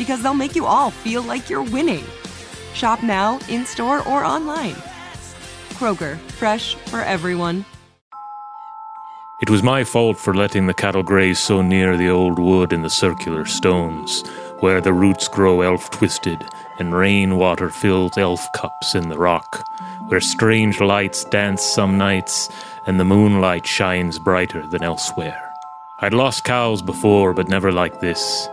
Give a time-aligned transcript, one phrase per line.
[0.00, 2.02] because they'll make you all feel like you're winning.
[2.72, 4.76] Shop now, in store, or online.
[5.76, 7.66] Kroger, fresh for everyone.
[9.42, 12.82] It was my fault for letting the cattle graze so near the old wood and
[12.82, 14.26] the circular stones,
[14.60, 16.38] where the roots grow elf twisted
[16.78, 19.62] and rainwater fills elf cups in the rock,
[20.08, 22.48] where strange lights dance some nights
[22.86, 25.52] and the moonlight shines brighter than elsewhere.
[26.00, 28.48] I'd lost cows before, but never like this.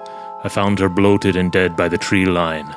[0.48, 2.74] I found her bloated and dead by the tree line.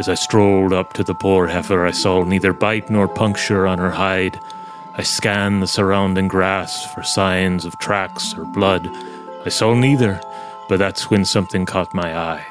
[0.00, 3.78] As I strolled up to the poor heifer, I saw neither bite nor puncture on
[3.78, 4.40] her hide.
[4.96, 8.90] I scanned the surrounding grass for signs of tracks or blood.
[9.46, 10.20] I saw neither,
[10.68, 12.44] but that's when something caught my eye.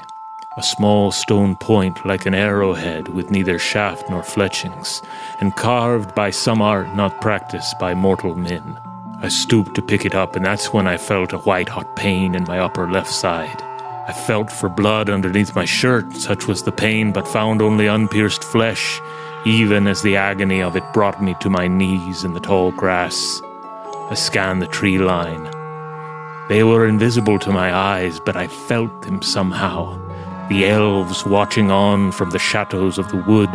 [0.58, 5.02] A small stone point like an arrowhead with neither shaft nor fletchings,
[5.42, 8.80] and carved by some art not practiced by mortal men.
[9.22, 12.36] I stooped to pick it up, and that's when I felt a white hot pain
[12.36, 13.62] in my upper left side.
[14.08, 18.44] I felt for blood underneath my shirt, such was the pain, but found only unpierced
[18.44, 19.00] flesh,
[19.46, 23.42] even as the agony of it brought me to my knees in the tall grass.
[24.10, 25.44] I scanned the tree line.
[26.50, 30.00] They were invisible to my eyes, but I felt them somehow.
[30.50, 33.52] The elves watching on from the shadows of the wood,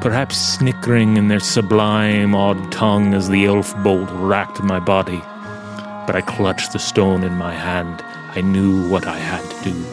[0.00, 5.20] perhaps snickering in their sublime, odd tongue as the elf bolt racked my body.
[6.06, 8.02] But I clutched the stone in my hand
[8.36, 9.86] I knew what I had to do.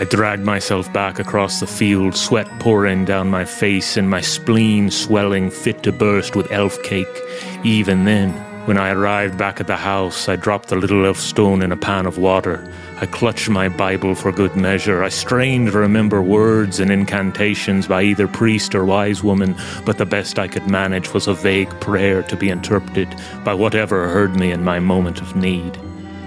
[0.00, 4.90] I dragged myself back across the field, sweat pouring down my face and my spleen
[4.90, 7.20] swelling fit to burst with elf cake.
[7.64, 8.30] Even then,
[8.64, 11.76] when I arrived back at the house, I dropped the little elf stone in a
[11.76, 12.66] pan of water.
[13.02, 15.04] I clutched my Bible for good measure.
[15.04, 19.54] I strained to remember words and incantations by either priest or wise woman,
[19.84, 23.14] but the best I could manage was a vague prayer to be interpreted
[23.44, 25.78] by whatever heard me in my moment of need.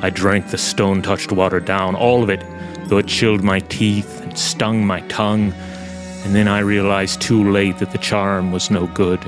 [0.05, 2.45] I drank the stone touched water down, all of it,
[2.89, 5.51] though it chilled my teeth and stung my tongue.
[6.23, 9.19] And then I realized too late that the charm was no good,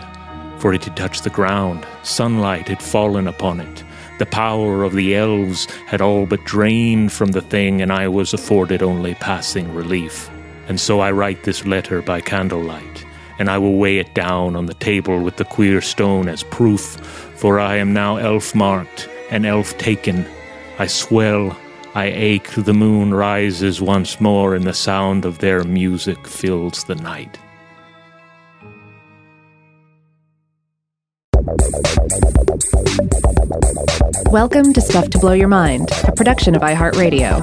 [0.59, 1.87] for it had touched the ground.
[2.03, 3.83] Sunlight had fallen upon it.
[4.19, 8.31] The power of the elves had all but drained from the thing, and I was
[8.31, 10.29] afforded only passing relief.
[10.67, 13.03] And so I write this letter by candlelight,
[13.39, 16.83] and I will weigh it down on the table with the queer stone as proof,
[17.35, 20.23] for I am now elf marked and elf taken
[20.79, 21.57] I swell,
[21.95, 26.93] I ache, the moon rises once more, and the sound of their music fills the
[26.93, 27.39] night.
[34.29, 37.41] Welcome to Stuff to Blow Your Mind, a production of iHeartRadio.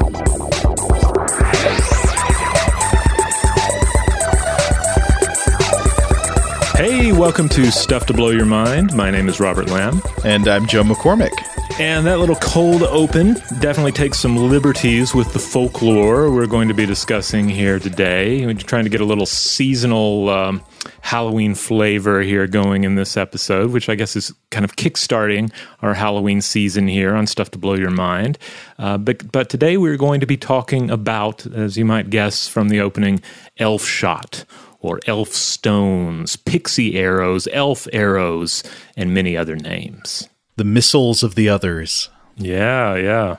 [6.77, 8.95] Hey, welcome to Stuff to Blow Your Mind.
[8.95, 10.01] My name is Robert Lamb.
[10.25, 11.33] And I'm Joe McCormick.
[11.81, 16.75] And that little cold open definitely takes some liberties with the folklore we're going to
[16.75, 18.47] be discussing here today.
[18.47, 20.63] We're trying to get a little seasonal um,
[21.01, 25.95] Halloween flavor here going in this episode, which I guess is kind of kickstarting our
[25.95, 28.39] Halloween season here on Stuff to Blow Your Mind.
[28.79, 32.69] Uh, but, but today we're going to be talking about, as you might guess from
[32.69, 33.21] the opening,
[33.59, 34.45] elf shot
[34.79, 38.63] or elf stones, pixie arrows, elf arrows,
[38.97, 42.09] and many other names the missiles of the others.
[42.37, 43.37] Yeah, yeah.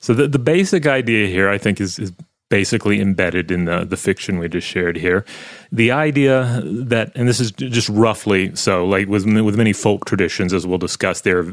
[0.00, 2.12] So the the basic idea here, I think, is, is
[2.48, 5.24] basically embedded in the the fiction we just shared here.
[5.70, 10.52] The idea that, and this is just roughly so, like with with many folk traditions,
[10.52, 11.52] as we'll discuss, there are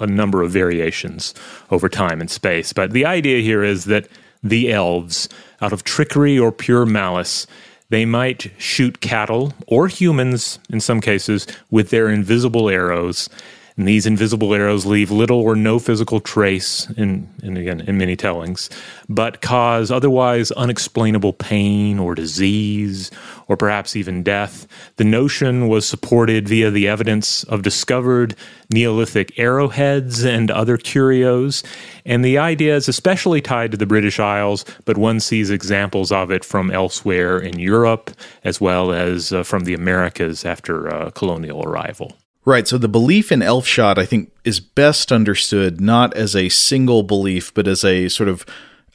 [0.00, 1.34] a number of variations
[1.70, 2.72] over time and space.
[2.72, 4.08] But the idea here is that
[4.42, 5.28] the elves,
[5.60, 7.46] out of trickery or pure malice,
[7.88, 13.28] they might shoot cattle or humans in some cases with their invisible arrows
[13.76, 18.16] and these invisible arrows leave little or no physical trace, in, in again, in many
[18.16, 18.70] tellings,
[19.08, 23.10] but cause otherwise unexplainable pain or disease,
[23.48, 24.66] or perhaps even death.
[24.96, 28.34] The notion was supported via the evidence of discovered
[28.72, 31.62] Neolithic arrowheads and other curios,
[32.06, 36.30] and the idea is especially tied to the British Isles, but one sees examples of
[36.30, 38.10] it from elsewhere in Europe
[38.42, 42.16] as well as uh, from the Americas after uh, colonial arrival.
[42.46, 42.68] Right.
[42.68, 47.02] So the belief in elf shot, I think, is best understood not as a single
[47.02, 48.46] belief, but as a sort of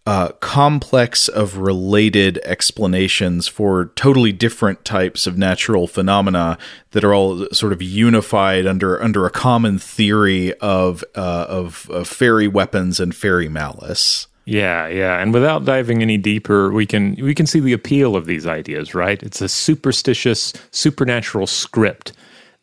[0.07, 6.57] uh, complex of related explanations for totally different types of natural phenomena
[6.91, 12.07] that are all sort of unified under under a common theory of uh, of, of
[12.07, 14.27] fairy weapons and fairy malice.
[14.45, 15.19] Yeah, yeah.
[15.19, 18.95] And without diving any deeper, we can we can see the appeal of these ideas,
[18.95, 19.21] right?
[19.21, 22.13] It's a superstitious supernatural script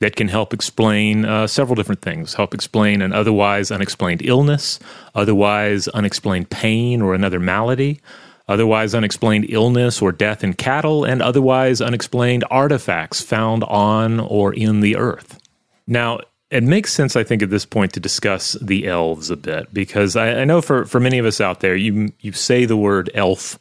[0.01, 2.35] that can help explain uh, several different things.
[2.35, 4.79] Help explain an otherwise unexplained illness,
[5.15, 8.01] otherwise unexplained pain or another malady,
[8.47, 14.81] otherwise unexplained illness or death in cattle, and otherwise unexplained artifacts found on or in
[14.81, 15.41] the earth.
[15.87, 16.21] Now,
[16.51, 20.17] it makes sense, I think, at this point to discuss the elves a bit because
[20.17, 23.11] I, I know for, for many of us out there, you you say the word
[23.15, 23.59] elf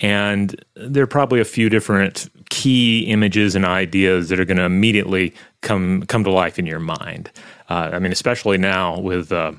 [0.00, 4.64] and there are probably a few different key images and ideas that are going to
[4.64, 7.30] immediately come come to life in your mind.
[7.68, 9.52] Uh, I mean, especially now with uh,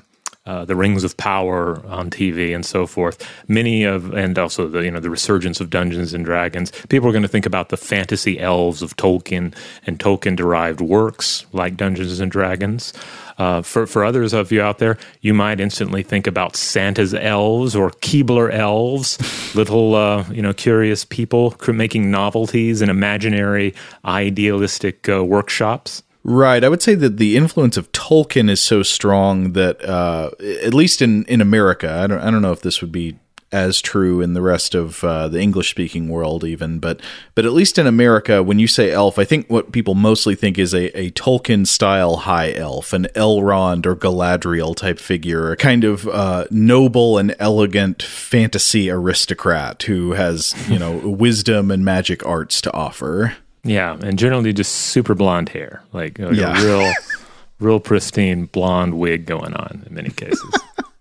[0.44, 3.28] uh, the Rings of Power on TV and so forth.
[3.48, 6.72] Many of, and also the you know the resurgence of Dungeons and Dragons.
[6.88, 9.54] People are going to think about the fantasy elves of Tolkien
[9.86, 12.92] and Tolkien derived works like Dungeons and Dragons.
[13.38, 17.74] Uh, for for others of you out there, you might instantly think about Santa's elves
[17.74, 19.18] or Keebler elves,
[19.54, 23.74] little uh, you know curious people making novelties and imaginary,
[24.04, 26.02] idealistic uh, workshops.
[26.24, 26.62] Right.
[26.62, 30.30] I would say that the influence of Tolkien is so strong that, uh,
[30.62, 33.18] at least in, in America, I don't, I don't know if this would be
[33.52, 37.00] as true in the rest of uh, the English speaking world, even, but
[37.34, 40.58] but at least in America, when you say elf, I think what people mostly think
[40.58, 45.84] is a, a Tolkien style high elf, an Elrond or Galadriel type figure, a kind
[45.84, 52.60] of uh, noble and elegant fantasy aristocrat who has you know wisdom and magic arts
[52.62, 53.36] to offer.
[53.64, 56.60] Yeah, and generally just super blonde hair, like, like yeah.
[56.60, 56.92] a real,
[57.60, 60.60] real pristine blonde wig going on in many cases.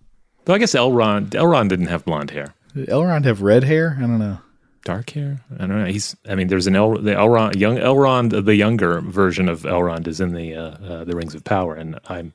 [0.45, 2.53] Though I guess Elrond Elrond didn't have blonde hair.
[2.75, 3.95] Did Elrond have red hair?
[3.97, 4.39] I don't know.
[4.83, 5.41] Dark hair?
[5.59, 5.85] I don't know.
[5.85, 6.15] He's.
[6.27, 10.19] I mean, there's an El the Elrond young Elrond the younger version of Elrond is
[10.19, 12.33] in the uh, uh, the Rings of Power, and I'm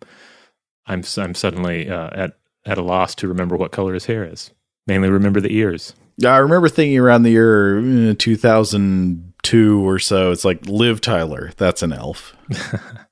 [0.86, 4.52] I'm I'm suddenly uh, at at a loss to remember what color his hair is.
[4.86, 5.94] Mainly remember the ears.
[6.18, 10.30] Yeah, I remember thinking around the year uh, 2002 or so.
[10.30, 11.52] It's like Liv Tyler.
[11.56, 12.34] That's an elf.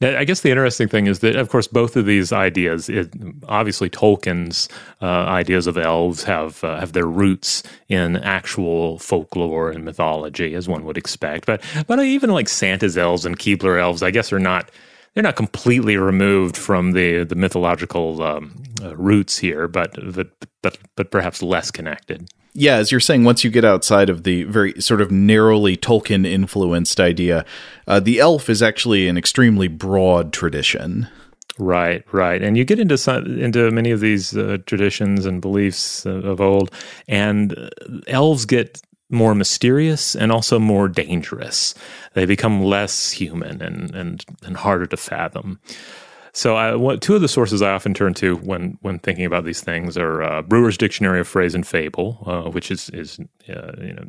[0.00, 3.12] Now, I guess the interesting thing is that, of course, both of these ideas, it,
[3.48, 4.68] obviously Tolkien's
[5.02, 10.68] uh, ideas of elves have uh, have their roots in actual folklore and mythology, as
[10.68, 11.46] one would expect.
[11.46, 14.70] But but even like Santa's elves and Keebler elves, I guess, are not
[15.14, 20.30] they're not completely removed from the the mythological um, uh, roots here, but but
[20.62, 24.42] but but perhaps less connected yeah, as you're saying, once you get outside of the
[24.44, 27.44] very sort of narrowly Tolkien influenced idea,
[27.86, 31.06] uh, the elf is actually an extremely broad tradition.
[31.58, 36.04] Right, right, and you get into some, into many of these uh, traditions and beliefs
[36.04, 36.72] of old,
[37.06, 37.68] and uh,
[38.08, 41.74] elves get more mysterious and also more dangerous.
[42.14, 45.60] They become less human and and, and harder to fathom.
[46.32, 49.44] So, I, what, two of the sources I often turn to when when thinking about
[49.44, 53.72] these things are uh, Brewer's Dictionary of Phrase and Fable, uh, which is is uh,
[53.80, 54.02] you know,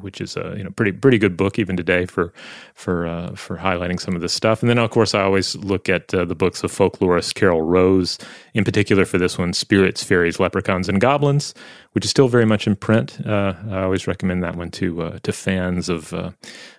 [0.00, 2.32] which is a you know pretty pretty good book even today for
[2.74, 4.62] for uh, for highlighting some of this stuff.
[4.62, 8.18] And then of course I always look at uh, the books of folklorist Carol Rose,
[8.54, 11.54] in particular for this one, Spirits, Fairies, Leprechauns, and Goblins,
[11.92, 13.24] which is still very much in print.
[13.26, 16.30] Uh, I always recommend that one to uh, to fans of uh,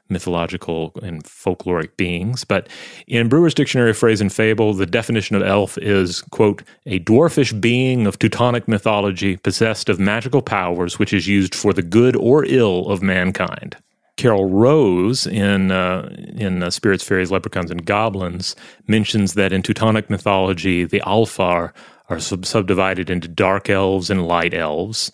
[0.09, 2.43] mythological and folkloric beings.
[2.43, 2.67] But
[3.07, 7.59] in Brewer's Dictionary of Phrase and Fable, the definition of elf is, quote, a dwarfish
[7.59, 12.43] being of Teutonic mythology possessed of magical powers which is used for the good or
[12.43, 13.77] ill of mankind.
[14.17, 18.53] Carol Rose in uh, in uh, Spirits, Fairies, Leprechauns, and Goblins
[18.85, 21.71] mentions that in Teutonic mythology, the Alfar
[22.09, 25.09] are sub- subdivided into dark elves and light elves.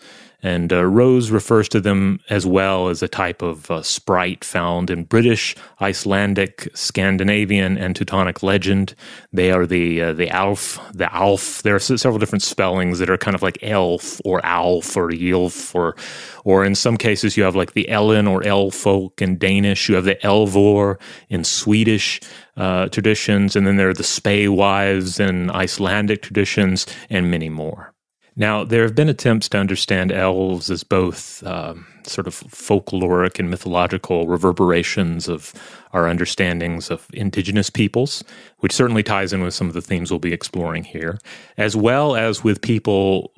[0.45, 4.91] And uh, Rose refers to them as well as a type of uh, sprite found
[4.91, 8.93] in British, Icelandic, Scandinavian, and Teutonic legend.
[9.33, 11.63] They are the uh, the Alf, the Alf.
[11.63, 15.73] There are several different spellings that are kind of like elf or Alf or Ylf
[15.73, 15.95] or
[16.43, 19.89] or in some cases you have like the Ellen or Elfolk in Danish.
[19.89, 22.21] You have the Elvor in Swedish
[22.55, 27.94] uh, traditions, and then there are the Spey wives in Icelandic traditions, and many more.
[28.35, 33.49] Now, there have been attempts to understand elves as both um, sort of folkloric and
[33.49, 35.53] mythological reverberations of
[35.95, 38.21] our understandings of indigenous peoples,
[38.59, 41.17] which certainly ties in with some of the themes we'll be exploring here,
[41.57, 43.31] as well as with people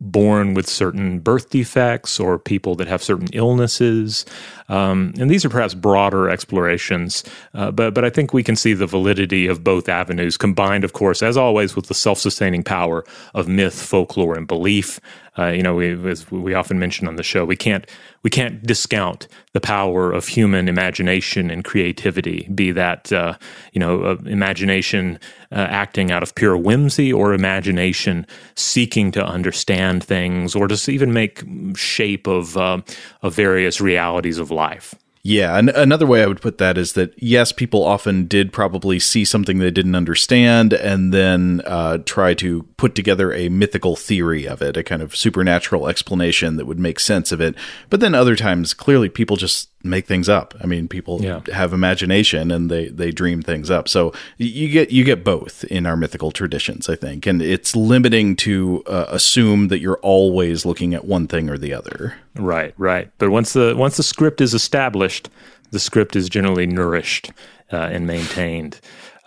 [0.00, 4.26] born with certain birth defects or people that have certain illnesses.
[4.68, 7.22] Um, and these are perhaps broader explorations,
[7.54, 10.94] uh, but, but I think we can see the validity of both avenues combined, of
[10.94, 14.98] course, as always, with the self sustaining power of myth, folklore, and belief.
[15.38, 17.88] Uh, you know, we, as we often mention on the show, we can't
[18.22, 22.48] we can't discount the power of human imagination and creativity.
[22.54, 23.38] Be that uh,
[23.72, 25.18] you know, uh, imagination
[25.50, 31.12] uh, acting out of pure whimsy, or imagination seeking to understand things, or just even
[31.14, 31.42] make
[31.76, 32.82] shape of uh,
[33.22, 34.94] of various realities of life.
[35.24, 38.98] Yeah, and another way I would put that is that yes, people often did probably
[38.98, 44.48] see something they didn't understand and then uh, try to put together a mythical theory
[44.48, 47.54] of it, a kind of supernatural explanation that would make sense of it.
[47.88, 50.54] But then other times, clearly, people just make things up.
[50.60, 51.40] I mean, people yeah.
[51.52, 53.88] have imagination and they they dream things up.
[53.88, 58.36] So you get you get both in our mythical traditions, I think, and it's limiting
[58.36, 62.14] to uh, assume that you're always looking at one thing or the other.
[62.36, 63.10] Right, right.
[63.18, 65.28] But once the once the script is established,
[65.70, 67.32] the script is generally nourished
[67.72, 68.80] uh, and maintained.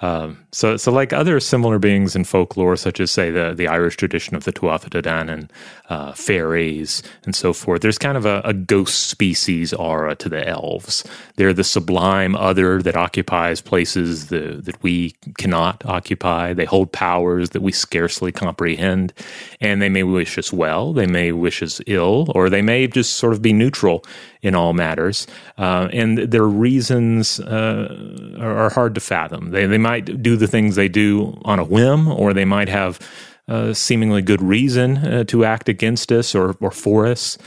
[0.06, 3.98] Um, so, so like other similar beings in folklore, such as say the the Irish
[3.98, 5.50] tradition of the Tuatha Dé Danann,
[5.90, 7.82] uh, fairies, and so forth.
[7.82, 11.04] There's kind of a, a, ghost species aura to the elves.
[11.38, 16.54] They're the sublime other that occupies places the, that we cannot occupy.
[16.54, 19.12] They hold powers that we scarcely comprehend,
[19.60, 20.94] and they may wish us well.
[20.94, 24.06] They may wish us ill, or they may just sort of be neutral
[24.46, 25.25] in all matters.
[25.58, 29.50] Uh, and their reasons uh, are, hard to fathom.
[29.50, 33.00] They, they might do the things they do on a whim, or they might have
[33.48, 37.38] uh, seemingly good reason uh, to act against us or, or for us.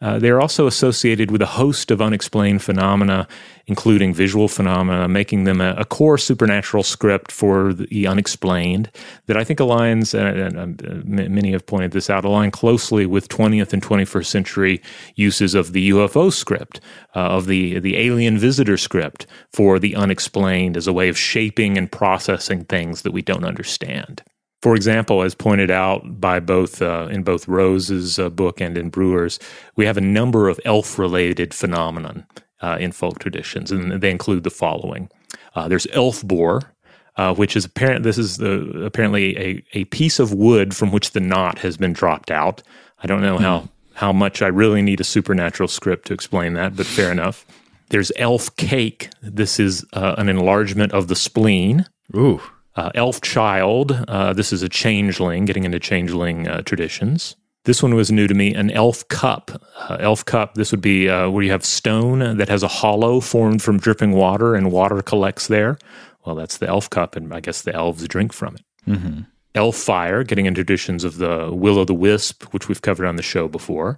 [0.00, 3.26] Uh, they are also associated with a host of unexplained phenomena,
[3.66, 8.90] including visual phenomena, making them a, a core supernatural script for the unexplained
[9.26, 13.28] that I think aligns, and, and uh, many have pointed this out, align closely with
[13.28, 14.82] 20th and 21st century
[15.16, 16.80] uses of the UFO script,
[17.16, 21.76] uh, of the, the alien visitor script for the unexplained as a way of shaping
[21.76, 24.22] and processing things that we don't understand.
[24.60, 28.90] For example, as pointed out by both uh, in both Rose's uh, book and in
[28.90, 29.38] Brewer's,
[29.76, 32.26] we have a number of elf-related phenomenon
[32.60, 35.10] uh, in folk traditions, and they include the following:
[35.54, 36.74] uh, there's elf bore,
[37.16, 38.02] uh, which is apparent.
[38.02, 41.92] This is the, apparently a, a piece of wood from which the knot has been
[41.92, 42.60] dropped out.
[43.00, 43.66] I don't know how hmm.
[43.94, 47.46] how much I really need a supernatural script to explain that, but fair enough.
[47.90, 49.08] There's elf cake.
[49.22, 51.86] This is uh, an enlargement of the spleen.
[52.16, 52.42] Ooh
[52.78, 54.04] uh, Elf Child.
[54.06, 57.34] Uh, this is a changeling, getting into changeling uh, traditions.
[57.64, 58.54] This one was new to me.
[58.54, 59.50] An elf cup.
[59.76, 60.54] Uh, elf cup.
[60.54, 64.12] This would be uh, where you have stone that has a hollow formed from dripping
[64.12, 65.76] water, and water collects there.
[66.24, 68.64] Well, that's the elf cup, and I guess the elves drink from it.
[68.86, 69.20] Mm-hmm.
[69.56, 70.22] Elf fire.
[70.22, 73.48] Getting into traditions of the will o' the wisp, which we've covered on the show
[73.48, 73.96] before.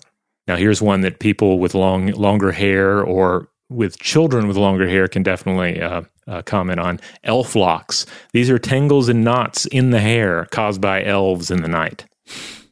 [0.48, 5.06] Now, here's one that people with long, longer hair or with children with longer hair
[5.06, 8.06] can definitely uh, uh, comment on elf locks.
[8.32, 12.06] These are tangles and knots in the hair caused by elves in the night.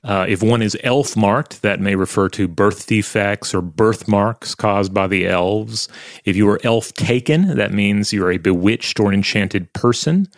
[0.05, 4.95] Uh, if one is elf marked, that may refer to birth defects or birthmarks caused
[4.95, 5.89] by the elves.
[6.25, 10.29] If you are elf taken, that means you're a bewitched or enchanted person.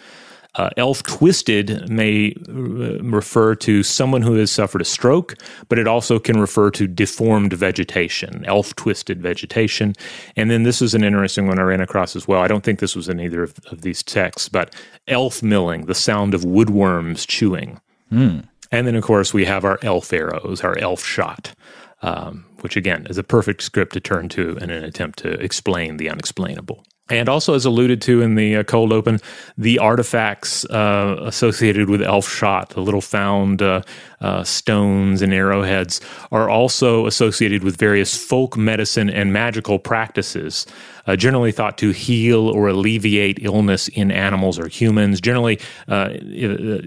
[0.57, 5.37] Uh, elf twisted may uh, refer to someone who has suffered a stroke,
[5.69, 9.95] but it also can refer to deformed vegetation, elf twisted vegetation.
[10.37, 12.41] And then this is an interesting one I ran across as well.
[12.41, 14.75] I don't think this was in either of, of these texts, but
[15.07, 17.81] elf milling, the sound of woodworms chewing.
[18.09, 18.41] Hmm.
[18.73, 21.55] And then, of course, we have our elf arrows, our elf shot,
[22.03, 25.97] um, which again is a perfect script to turn to in an attempt to explain
[25.97, 26.85] the unexplainable.
[27.11, 29.19] And also, as alluded to in the uh, cold open,
[29.59, 33.83] the artifacts uh, associated with Elf Shot, the little found uh,
[34.21, 36.01] uh, stones and arrowheads,
[36.31, 40.67] are also associated with various folk medicine and magical practices
[41.07, 45.21] uh, generally thought to heal or alleviate illness in animals or humans.
[45.21, 45.59] Generally,
[45.89, 46.11] uh,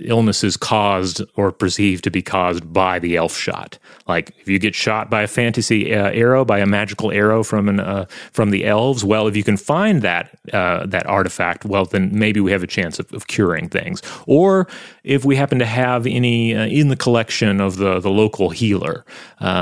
[0.05, 3.77] illnesses caused or perceived to be caused by the elf shot.
[4.07, 7.69] Like if you get shot by a fantasy uh, arrow, by a magical arrow from
[7.69, 11.85] an uh, from the elves, well, if you can find that uh, that artifact, well,
[11.85, 14.01] then maybe we have a chance of, of curing things.
[14.25, 14.67] Or
[15.03, 19.05] if we happen to have any uh, in the collection of the the local healer,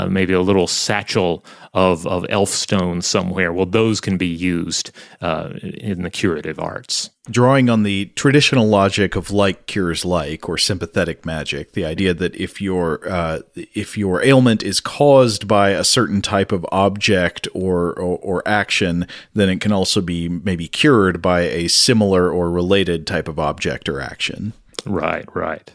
[0.09, 3.53] maybe a little satchel of, of elf stones somewhere.
[3.53, 4.91] Well, those can be used
[5.21, 7.09] uh, in the curative arts.
[7.29, 12.35] Drawing on the traditional logic of like cures like or sympathetic magic, the idea that
[12.35, 17.89] if your uh, if your ailment is caused by a certain type of object or,
[17.93, 23.07] or, or action, then it can also be maybe cured by a similar or related
[23.07, 24.53] type of object or action.
[24.85, 25.71] Right, right.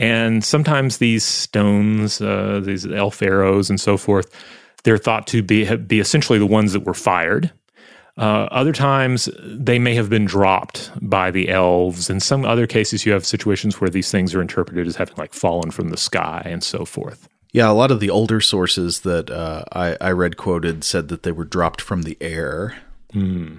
[0.00, 4.34] And sometimes these stones, uh, these elf arrows, and so forth,
[4.82, 7.52] they're thought to be be essentially the ones that were fired.
[8.16, 12.08] Uh, other times, they may have been dropped by the elves.
[12.08, 15.34] In some other cases, you have situations where these things are interpreted as having like
[15.34, 17.28] fallen from the sky and so forth.
[17.52, 21.24] Yeah, a lot of the older sources that uh, I, I, read quoted said that
[21.24, 22.78] they were dropped from the air.
[23.12, 23.58] Mm.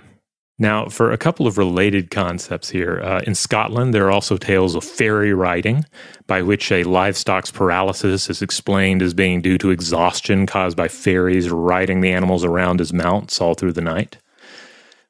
[0.62, 4.76] Now, for a couple of related concepts here, uh, in Scotland, there are also tales
[4.76, 5.86] of fairy riding,
[6.28, 11.50] by which a livestock's paralysis is explained as being due to exhaustion caused by fairies
[11.50, 14.18] riding the animals around as mounts all through the night.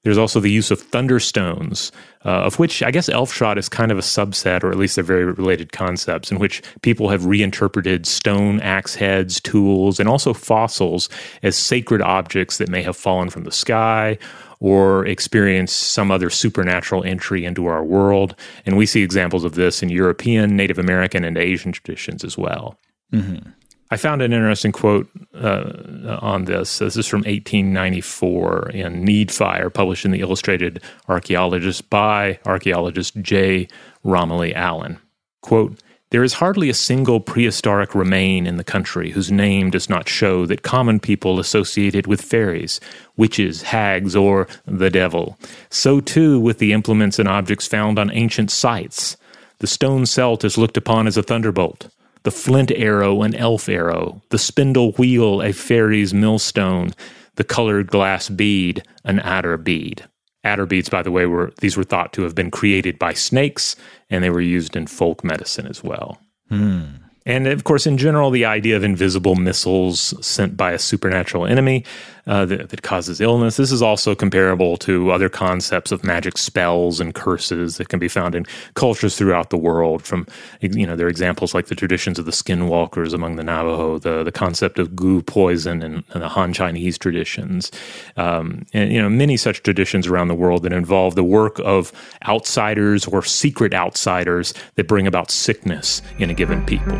[0.03, 1.91] There's also the use of thunderstones,
[2.23, 5.03] uh, of which I guess Elfshot is kind of a subset, or at least they're
[5.03, 11.09] very related concepts, in which people have reinterpreted stone axe heads, tools, and also fossils
[11.43, 14.17] as sacred objects that may have fallen from the sky
[14.61, 18.35] or experience some other supernatural entry into our world.
[18.65, 22.79] And we see examples of this in European, Native American, and Asian traditions as well.
[23.11, 23.49] Mm-hmm.
[23.89, 26.77] I found an interesting quote uh, on this.
[26.77, 33.67] This is from 1894 in Needfire, published in the Illustrated Archaeologist by archaeologist J.
[34.05, 34.97] Romilly Allen.
[35.41, 35.80] Quote,
[36.11, 40.45] there is hardly a single prehistoric remain in the country whose name does not show
[40.45, 42.81] that common people associated with fairies,
[43.15, 45.37] witches, hags, or the devil.
[45.69, 49.15] So too with the implements and objects found on ancient sites.
[49.59, 51.87] The stone celt is looked upon as a thunderbolt,
[52.23, 56.93] the flint arrow an elf arrow, the spindle wheel a fairy's millstone,
[57.35, 60.05] the colored glass bead an adder bead.
[60.43, 63.75] Adder beads, by the way, were these were thought to have been created by snakes,
[64.09, 66.19] and they were used in folk medicine as well.
[66.49, 66.83] Hmm.
[67.25, 71.85] And of course, in general, the idea of invisible missiles sent by a supernatural enemy
[72.27, 73.57] uh, that, causes illness.
[73.57, 78.07] This is also comparable to other concepts of magic spells and curses that can be
[78.07, 80.01] found in cultures throughout the world.
[80.01, 80.25] From
[80.61, 84.23] you know, there are examples like the traditions of the skinwalkers among the Navajo, the
[84.23, 87.71] the concept of gu poison, and the Han Chinese traditions,
[88.17, 91.91] um, and you know, many such traditions around the world that involve the work of
[92.27, 96.99] outsiders or secret outsiders that bring about sickness in a given people.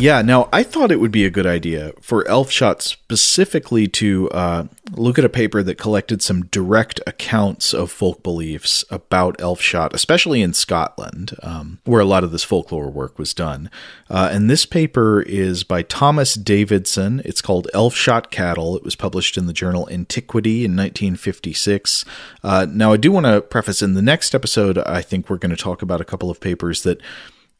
[0.00, 4.64] Yeah, now I thought it would be a good idea for Elfshot specifically to uh,
[4.92, 10.40] look at a paper that collected some direct accounts of folk beliefs about Elfshot, especially
[10.40, 13.70] in Scotland, um, where a lot of this folklore work was done.
[14.08, 17.20] Uh, and this paper is by Thomas Davidson.
[17.26, 18.78] It's called Elfshot Cattle.
[18.78, 22.06] It was published in the journal Antiquity in 1956.
[22.42, 25.54] Uh, now, I do want to preface in the next episode, I think we're going
[25.54, 27.02] to talk about a couple of papers that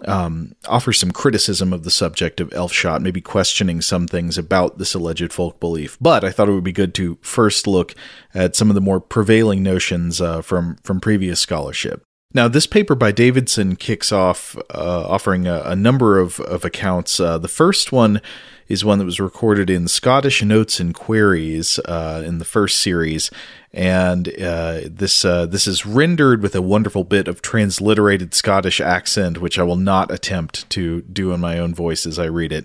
[0.06, 4.94] um, offers some criticism of the subject of Elfshot, maybe questioning some things about this
[4.94, 5.98] alleged folk belief.
[6.00, 7.94] But I thought it would be good to first look
[8.34, 12.04] at some of the more prevailing notions uh, from from previous scholarship.
[12.32, 17.18] Now, this paper by Davidson kicks off uh, offering a, a, number of, of accounts.
[17.18, 18.22] Uh, the first one
[18.68, 23.32] is one that was recorded in Scottish Notes and Queries uh, in the first series,
[23.72, 29.38] and uh, this uh, this is rendered with a wonderful bit of transliterated Scottish accent,
[29.38, 32.64] which I will not attempt to do in my own voice as I read it,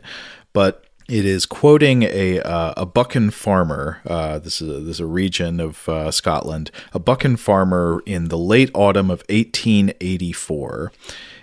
[0.54, 0.85] but.
[1.08, 4.02] It is quoting a uh, a Buchan farmer.
[4.08, 6.72] Uh, this is a, this is a region of uh, Scotland.
[6.94, 10.92] A Buchan farmer in the late autumn of 1884,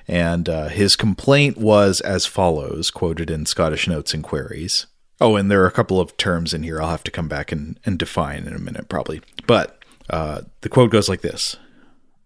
[0.09, 4.87] and uh, his complaint was as follows, quoted in Scottish Notes and Queries.
[5.21, 7.53] Oh, and there are a couple of terms in here I'll have to come back
[7.53, 9.21] and, and define in a minute, probably.
[9.47, 11.57] But uh, the quote goes like this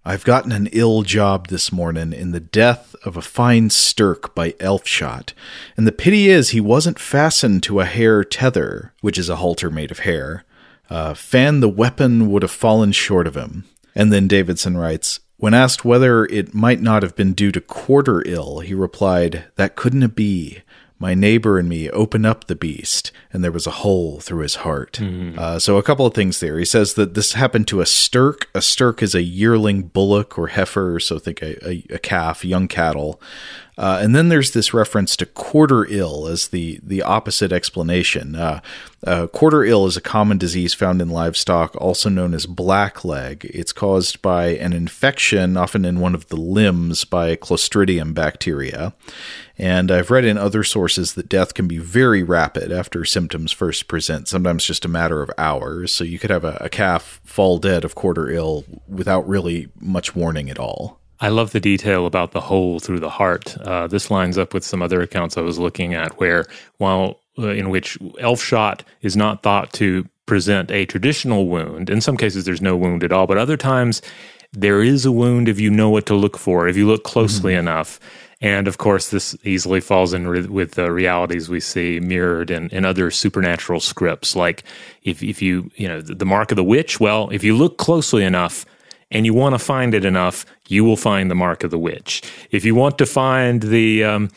[0.09, 4.55] I've gotten an ill job this morning in the death of a fine stirk by
[4.61, 5.33] Elfshot,
[5.77, 9.69] and the pity is he wasn't fastened to a hair tether, which is a halter
[9.69, 10.45] made of hair.
[10.88, 13.64] Uh, fan the weapon would have fallen short of him.
[13.97, 18.23] And then Davidson writes, when asked whether it might not have been due to quarter
[18.25, 20.62] ill, he replied, That couldn't be.
[20.98, 24.56] My neighbor and me open up the beast, and there was a hole through his
[24.56, 24.94] heart.
[24.94, 25.38] Mm-hmm.
[25.38, 26.59] Uh, so, a couple of things there.
[26.59, 28.48] He says that this happened to a stirk.
[28.54, 32.66] A stirk is a yearling bullock or heifer, so think a, a, a calf, young
[32.66, 33.20] cattle.
[33.78, 38.34] Uh, and then there's this reference to quarter ill as the, the opposite explanation.
[38.34, 38.60] Uh,
[39.06, 43.44] uh, quarter ill is a common disease found in livestock, also known as blackleg.
[43.44, 48.94] It's caused by an infection, often in one of the limbs, by Clostridium bacteria.
[49.58, 53.88] And I've read in other sources that death can be very rapid after symptoms first
[53.88, 55.92] present, sometimes just a matter of hours.
[55.92, 60.16] So you could have a, a calf fall dead of quarter ill without really much
[60.16, 60.98] warning at all.
[61.20, 63.57] I love the detail about the hole through the heart.
[63.59, 66.44] Uh, this lines up with some other accounts I was looking at, where
[66.76, 72.00] while uh, in which elf shot is not thought to present a traditional wound, in
[72.00, 74.02] some cases there's no wound at all, but other times
[74.52, 77.52] there is a wound if you know what to look for, if you look closely
[77.52, 77.68] mm-hmm.
[77.68, 78.00] enough.
[78.40, 82.68] And of course, this easily falls in re- with the realities we see mirrored in,
[82.68, 84.37] in other supernatural scripts.
[84.37, 84.62] Like
[85.02, 88.24] if, if you, you know, the mark of the witch, well, if you look closely
[88.24, 88.66] enough,
[89.11, 92.23] and you want to find it enough, you will find the mark of the witch.
[92.51, 94.31] If you want to find the um,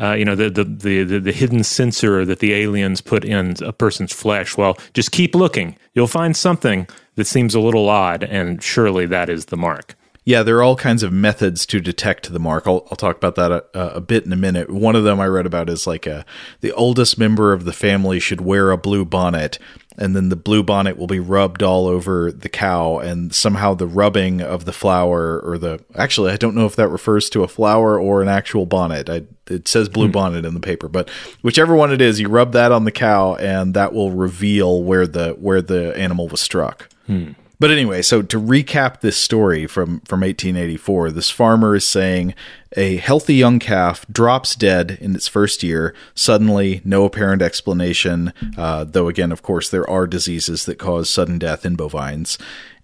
[0.00, 3.72] uh, you know the, the, the the hidden sensor that the aliens put in a
[3.72, 4.56] person's flesh.
[4.56, 5.76] Well, just keep looking.
[5.94, 9.94] You'll find something that seems a little odd, and surely that is the mark.
[10.24, 12.66] Yeah, there are all kinds of methods to detect the mark.
[12.66, 14.70] I'll, I'll talk about that a, a, bit in a minute.
[14.70, 16.26] One of them I read about is like a,
[16.60, 19.58] the oldest member of the family should wear a blue bonnet
[20.00, 23.86] and then the blue bonnet will be rubbed all over the cow and somehow the
[23.86, 27.48] rubbing of the flower or the actually I don't know if that refers to a
[27.48, 29.10] flower or an actual bonnet.
[29.10, 30.12] I, it says blue hmm.
[30.12, 31.10] bonnet in the paper, but
[31.42, 35.06] whichever one it is, you rub that on the cow and that will reveal where
[35.06, 36.88] the where the animal was struck.
[37.06, 37.32] Hmm.
[37.60, 42.34] But anyway, so to recap this story from, from 1884, this farmer is saying
[42.74, 48.84] a healthy young calf drops dead in its first year, suddenly, no apparent explanation, uh,
[48.84, 52.38] though again, of course, there are diseases that cause sudden death in bovines.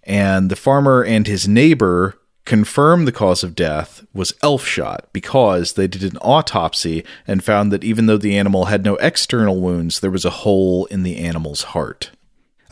[0.05, 5.73] And the farmer and his neighbor confirm the cause of death was elf shot because
[5.73, 10.01] they did an autopsy and found that even though the animal had no external wounds,
[10.01, 12.11] there was a hole in the animal's heart.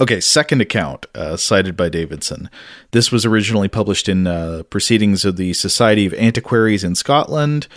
[0.00, 2.50] Okay, second account uh, cited by Davidson.
[2.90, 7.68] This was originally published in uh, Proceedings of the Society of Antiquaries in Scotland.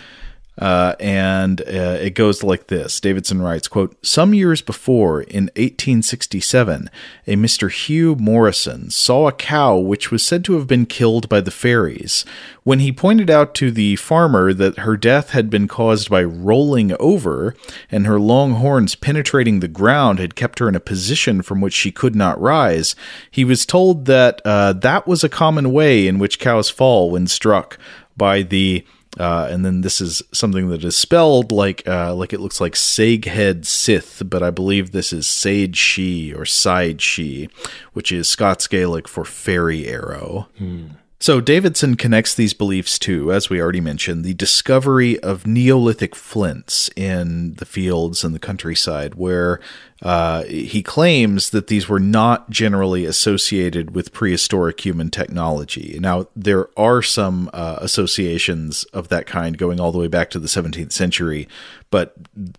[0.58, 3.00] Uh, and uh, it goes like this.
[3.00, 6.90] Davidson writes quote some years before in 1867
[7.26, 11.40] a mr hugh morrison saw a cow which was said to have been killed by
[11.40, 12.24] the fairies.
[12.64, 16.94] When he pointed out to the farmer that her death had been caused by rolling
[16.98, 17.54] over
[17.90, 21.74] and her long horns penetrating the ground had kept her in a position from which
[21.74, 22.96] she could not rise
[23.30, 27.28] he was told that uh, that was a common way in which cows fall when
[27.28, 27.78] struck
[28.16, 28.84] by the
[29.18, 32.74] uh, and then this is something that is spelled like uh, like it looks like
[32.74, 37.48] Saghead Sith, but I believe this is Sage She or Side She,
[37.92, 40.48] which is Scots Gaelic for fairy arrow.
[40.58, 40.86] Hmm.
[41.20, 46.90] So Davidson connects these beliefs to, as we already mentioned, the discovery of Neolithic flints
[46.94, 49.58] in the fields and the countryside, where
[50.00, 55.98] uh, he claims that these were not generally associated with prehistoric human technology.
[56.00, 60.38] Now, there are some uh, associations of that kind going all the way back to
[60.38, 61.48] the 17th century,
[61.90, 62.14] but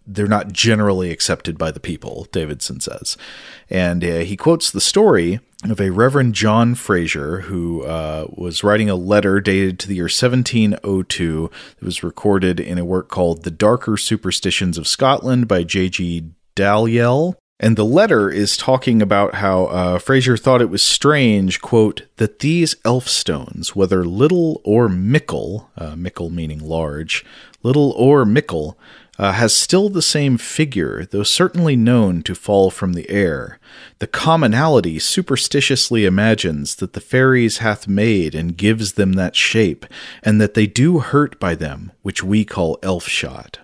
[0.05, 3.15] they're not generally accepted by the people, Davidson says.
[3.69, 8.89] And uh, he quotes the story of a Reverend John Fraser who uh, was writing
[8.89, 13.51] a letter dated to the year 1702 that was recorded in a work called The
[13.51, 16.31] Darker Superstitions of Scotland by J.G.
[16.55, 17.35] Dalyell.
[17.59, 22.39] And the letter is talking about how uh, Fraser thought it was strange, quote, that
[22.39, 27.25] these elf stones, whether little or mickle, uh, mickle meaning large,
[27.61, 28.77] little or mickle,
[29.19, 33.59] uh, has still the same figure, though certainly known to fall from the air.
[33.99, 39.85] The commonality superstitiously imagines that the fairies hath made and gives them that shape,
[40.23, 43.59] and that they do hurt by them, which we call elf shot.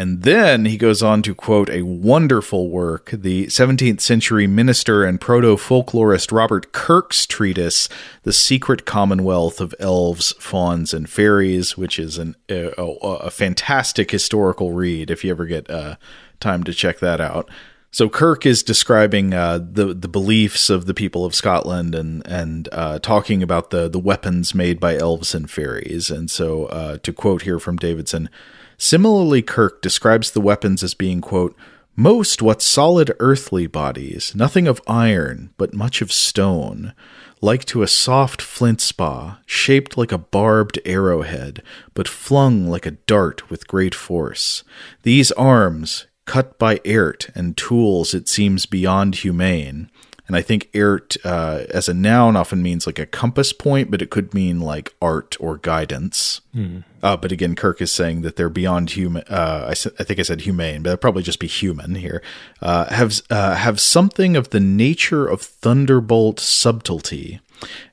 [0.00, 5.20] And then he goes on to quote a wonderful work, the 17th century minister and
[5.20, 7.86] proto folklorist Robert Kirk's treatise,
[8.22, 14.10] The Secret Commonwealth of Elves, Fauns, and Fairies, which is an, a, a, a fantastic
[14.10, 15.96] historical read if you ever get uh,
[16.40, 17.50] time to check that out.
[17.92, 22.68] So Kirk is describing uh, the the beliefs of the people of Scotland and and
[22.70, 26.10] uh, talking about the the weapons made by elves and fairies.
[26.10, 28.30] And so uh, to quote here from Davidson,
[28.78, 31.56] similarly, Kirk describes the weapons as being quote
[31.96, 36.94] most what solid earthly bodies, nothing of iron, but much of stone,
[37.42, 42.92] like to a soft flint spa, shaped like a barbed arrowhead, but flung like a
[42.92, 44.62] dart with great force.
[45.02, 49.90] These arms, cut by ert and tools it seems beyond humane.
[50.28, 54.00] And I think ert uh, as a noun often means like a compass point, but
[54.00, 56.40] it could mean like art or guidance.
[56.52, 56.82] Hmm.
[57.02, 59.24] Uh, but again, Kirk is saying that they're beyond human.
[59.28, 62.22] Uh, I, I, think I said humane, but it'd probably just be human here.
[62.62, 67.40] Uh, have uh, have something of the nature of thunderbolt subtlety,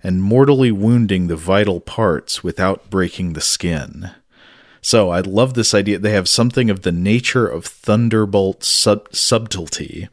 [0.03, 4.11] and mortally wounding the vital parts without breaking the skin.
[4.87, 5.99] So I love this idea.
[5.99, 10.07] They have something of the nature of thunderbolt sub- subtlety.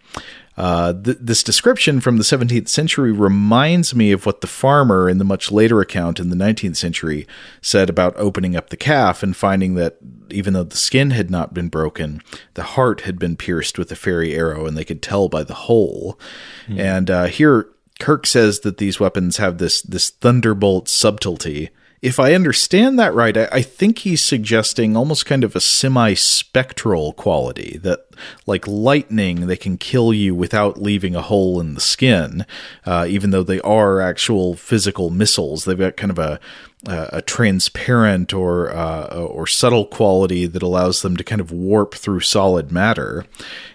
[0.57, 5.19] Uh, th- this description from the 17th century reminds me of what the farmer in
[5.19, 7.25] the much later account in the 19th century
[7.63, 9.99] said about opening up the calf and finding that
[10.31, 12.21] even though the skin had not been broken,
[12.55, 15.55] the heart had been pierced with a fairy arrow, and they could tell by the
[15.55, 16.19] hole.
[16.67, 16.81] Mm.
[16.81, 17.69] And uh, here,
[18.01, 21.71] Kirk says that these weapons have this this thunderbolt subtlety
[22.05, 26.13] if I understand that right, I, I, think he's suggesting almost kind of a semi
[26.13, 28.07] spectral quality that,
[28.47, 32.45] like lightning, they can kill you without leaving a hole in the skin,
[32.85, 35.65] uh, even though they are actual physical missiles.
[35.65, 36.39] They've got kind of a
[36.87, 42.21] a transparent or uh, or subtle quality that allows them to kind of warp through
[42.21, 43.25] solid matter.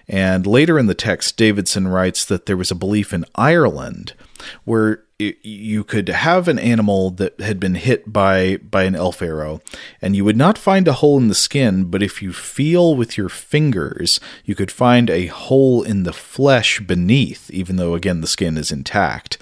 [0.08, 4.14] And later in the text, Davidson writes that there was a belief in Ireland
[4.66, 9.60] where you could have an animal that had been hit by by an elf arrow
[10.02, 13.18] and you would not find a hole in the skin but if you feel with
[13.18, 18.28] your fingers you could find a hole in the flesh beneath even though again the
[18.28, 19.38] skin is intact.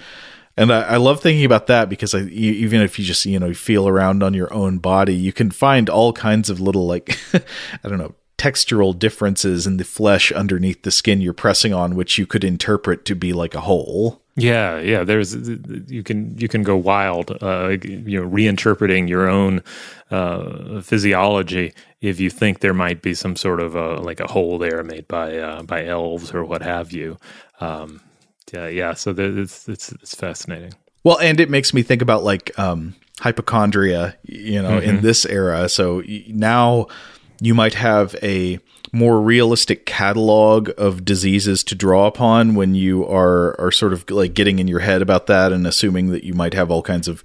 [0.56, 3.54] And I, I love thinking about that because I, even if you just you know
[3.54, 7.88] feel around on your own body you can find all kinds of little like i
[7.88, 12.26] don't know textural differences in the flesh underneath the skin you're pressing on which you
[12.26, 15.04] could interpret to be like a hole yeah, yeah.
[15.04, 15.34] There's
[15.90, 19.62] you can you can go wild, uh, you know, reinterpreting your own
[20.10, 24.58] uh, physiology if you think there might be some sort of a, like a hole
[24.58, 27.18] there made by uh, by elves or what have you.
[27.60, 28.00] Um,
[28.52, 28.94] yeah, yeah.
[28.94, 30.74] So it's it's it's fascinating.
[31.04, 34.88] Well, and it makes me think about like um, hypochondria, you know, mm-hmm.
[34.88, 35.68] in this era.
[35.68, 36.86] So now
[37.40, 38.58] you might have a
[38.92, 44.34] more realistic catalog of diseases to draw upon when you are are sort of like
[44.34, 47.22] getting in your head about that and assuming that you might have all kinds of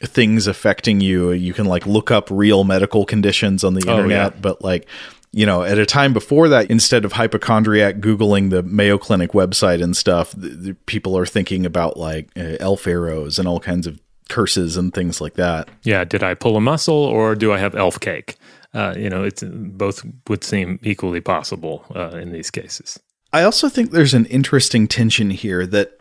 [0.00, 1.32] things affecting you.
[1.32, 4.40] You can like look up real medical conditions on the oh, internet yeah.
[4.40, 4.86] but like
[5.32, 9.82] you know at a time before that instead of hypochondriac googling the mayo clinic website
[9.82, 13.86] and stuff the, the people are thinking about like uh, elf arrows and all kinds
[13.86, 15.68] of curses and things like that.
[15.82, 18.36] Yeah did i pull a muscle or do i have elf cake
[18.74, 22.98] uh, you know, it's both would seem equally possible uh, in these cases.
[23.32, 25.98] I also think there's an interesting tension here that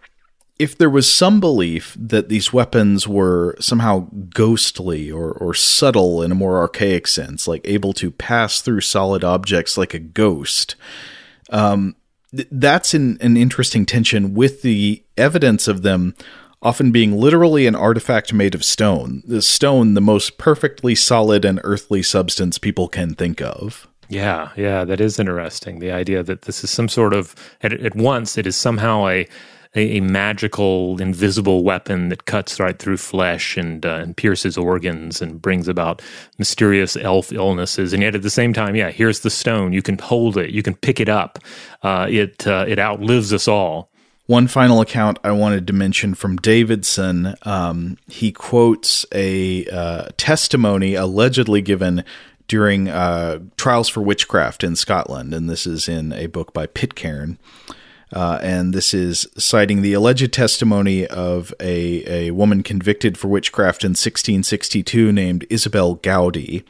[0.59, 6.31] if there was some belief that these weapons were somehow ghostly or, or subtle in
[6.31, 10.75] a more archaic sense, like able to pass through solid objects like a ghost,
[11.51, 11.95] um,
[12.35, 16.15] th- that's an, an interesting tension with the evidence of them
[16.61, 19.23] often being literally an artifact made of stone.
[19.25, 23.87] The stone, the most perfectly solid and earthly substance people can think of.
[24.09, 25.79] Yeah, yeah, that is interesting.
[25.79, 29.27] The idea that this is some sort of, at, at once, it is somehow a,
[29.75, 35.41] a, magical, invisible weapon that cuts right through flesh and, uh, and pierces organs and
[35.41, 36.01] brings about
[36.39, 37.91] mysterious elf illnesses.
[37.91, 39.73] And yet, at the same time, yeah, here's the stone.
[39.73, 40.51] You can hold it.
[40.51, 41.37] You can pick it up.
[41.83, 43.91] Uh, it uh, it outlives us all.
[44.27, 47.35] One final account I wanted to mention from Davidson.
[47.43, 52.03] Um, he quotes a uh, testimony allegedly given
[52.49, 57.37] during uh, trials for witchcraft in Scotland, and this is in a book by Pitcairn.
[58.11, 63.85] Uh, and this is citing the alleged testimony of a, a woman convicted for witchcraft
[63.85, 66.63] in 1662 named Isobel Gowdie,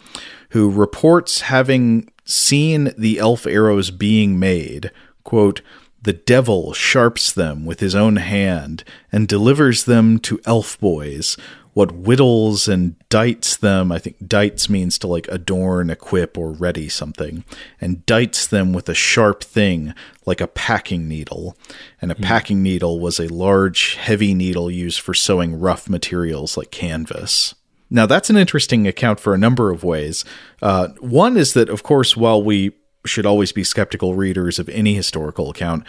[0.50, 4.92] who reports having seen the elf arrows being made.
[5.24, 5.62] Quote,
[6.08, 11.36] the devil sharps them with his own hand and delivers them to elf boys.
[11.74, 16.88] What whittles and dites them, I think dites means to like adorn, equip, or ready
[16.88, 17.44] something,
[17.82, 19.94] and dites them with a sharp thing
[20.26, 21.58] like a packing needle.
[22.02, 22.24] And a mm.
[22.24, 27.54] packing needle was a large, heavy needle used for sewing rough materials like canvas.
[27.90, 30.24] Now, that's an interesting account for a number of ways.
[30.62, 32.72] Uh, one is that, of course, while we
[33.08, 35.84] should always be skeptical readers of any historical account.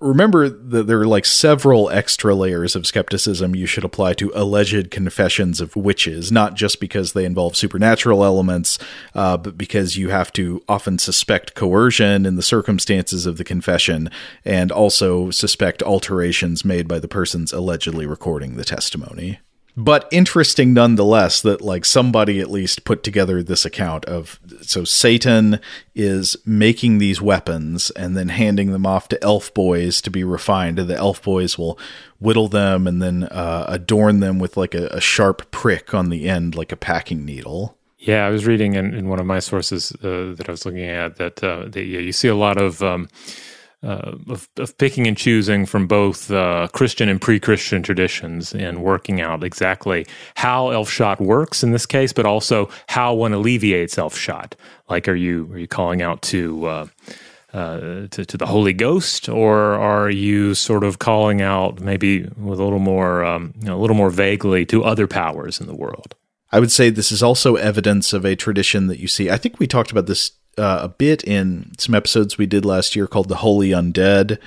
[0.00, 4.90] Remember that there are like several extra layers of skepticism you should apply to alleged
[4.90, 8.78] confessions of witches, not just because they involve supernatural elements,
[9.14, 14.08] uh, but because you have to often suspect coercion in the circumstances of the confession
[14.42, 19.38] and also suspect alterations made by the persons allegedly recording the testimony
[19.76, 25.60] but interesting nonetheless that like somebody at least put together this account of so Satan
[25.94, 30.78] is making these weapons and then handing them off to elf boys to be refined
[30.78, 31.78] and the elf boys will
[32.18, 36.28] whittle them and then uh, adorn them with like a, a, sharp prick on the
[36.28, 37.76] end like a packing needle.
[37.98, 40.84] Yeah i was reading in, in one of my sources uh, that i was looking
[40.84, 43.08] at that, uh, that yeah, you see a lot of um,
[43.82, 49.22] uh, of, of, picking and choosing from both uh, Christian and pre-Christian traditions and working
[49.22, 54.54] out exactly how elf-shot works in this case, but also how one alleviates elf-shot.
[54.90, 56.86] Like, are you are you calling out to uh,
[57.52, 62.60] uh, to, to, the Holy Ghost, or are you sort of calling out maybe with
[62.60, 65.74] a little more um, you know, a little more vaguely to other powers in the
[65.74, 66.14] world?
[66.52, 69.30] I would say this is also evidence of a tradition that you see.
[69.30, 72.94] I think we talked about this uh, a bit in some episodes we did last
[72.94, 74.38] year called the Holy Undead,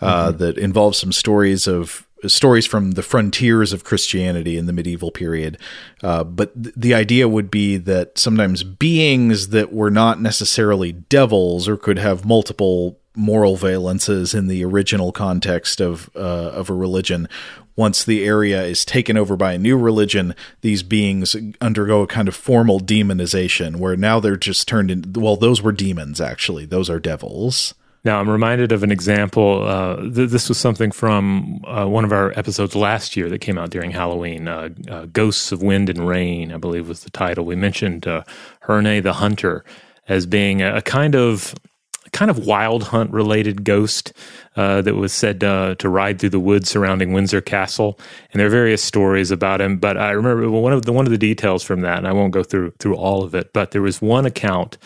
[0.00, 0.38] uh, mm-hmm.
[0.38, 5.58] that involves some stories of stories from the frontiers of Christianity in the medieval period.
[6.02, 11.68] Uh, but th- the idea would be that sometimes beings that were not necessarily devils
[11.68, 17.28] or could have multiple moral valences in the original context of uh, of a religion
[17.76, 22.28] once the area is taken over by a new religion, these beings undergo a kind
[22.28, 26.66] of formal demonization where now they're just turned into, well, those were demons, actually.
[26.66, 27.74] Those are devils.
[28.04, 29.62] Now, I'm reminded of an example.
[29.62, 33.58] Uh, th- this was something from uh, one of our episodes last year that came
[33.58, 34.48] out during Halloween.
[34.48, 37.44] Uh, uh Ghosts of Wind and Rain, I believe, was the title.
[37.44, 38.24] We mentioned uh,
[38.60, 39.64] Herne the Hunter
[40.08, 41.54] as being a, a kind of
[42.12, 44.12] kind of wild hunt related ghost
[44.56, 47.98] uh, that was said uh, to ride through the woods surrounding Windsor Castle,
[48.32, 49.78] and there are various stories about him.
[49.78, 52.32] But I remember one of the one of the details from that, and I won't
[52.32, 53.52] go through through all of it.
[53.52, 54.78] But there was one account,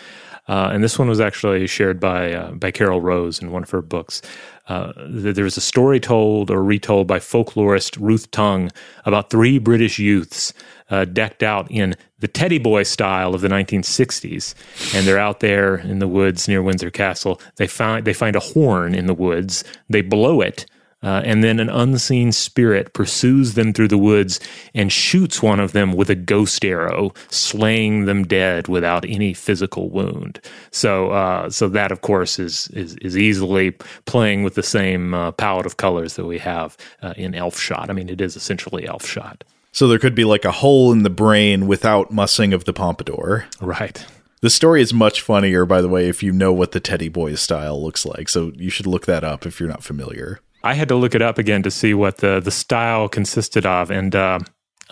[0.49, 3.71] uh, and this one was actually shared by uh, by Carol Rose in one of
[3.71, 4.23] her books.
[4.69, 8.71] Uh, there was a story told or retold by folklorist Ruth Tongue
[9.05, 10.53] about three British youths
[10.91, 14.55] uh, decked out in the teddy boy style of the 1960s,
[14.95, 17.41] and they're out there in the woods near Windsor Castle.
[17.57, 19.65] They find they find a horn in the woods.
[19.89, 20.67] They blow it.
[21.03, 24.41] Uh, and then an unseen spirit pursues them through the woods
[24.75, 29.91] and shoots one of them with a ghost arrow, slaying them dead without any physical
[29.91, 30.41] wound.
[30.73, 33.73] So, uh, so that of course is is, is easily
[34.07, 37.91] playing with the same uh, palette of colors that we have uh, in Elf Shot.
[37.91, 39.45] I mean, it is essentially Elf Shot.
[39.77, 43.45] So there could be like a hole in the brain without mussing of the pompadour.
[43.61, 44.07] Right.
[44.41, 47.35] The story is much funnier, by the way, if you know what the Teddy Boy
[47.35, 48.31] style looks like.
[48.31, 50.41] So you should look that up if you're not familiar.
[50.65, 53.91] I had to look it up again to see what the the style consisted of,
[53.91, 54.39] and uh,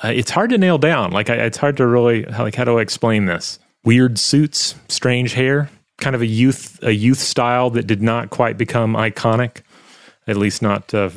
[0.03, 1.13] it's hard to nail down.
[1.13, 3.59] Like I, it's hard to really like how do I explain this?
[3.85, 8.59] Weird suits, strange hair, kind of a youth a youth style that did not quite
[8.59, 9.63] become iconic,
[10.27, 11.09] at least not uh,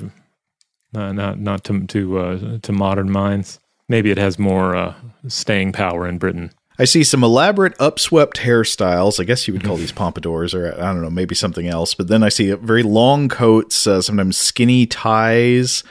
[0.95, 3.59] uh, not not to to uh, to modern minds.
[3.89, 4.95] Maybe it has more uh,
[5.27, 6.51] staying power in Britain.
[6.79, 9.19] I see some elaborate upswept hairstyles.
[9.19, 9.81] I guess you would call mm-hmm.
[9.81, 11.95] these pompadours, or I don't know, maybe something else.
[11.95, 15.83] But then I see very long coats, uh, sometimes skinny ties.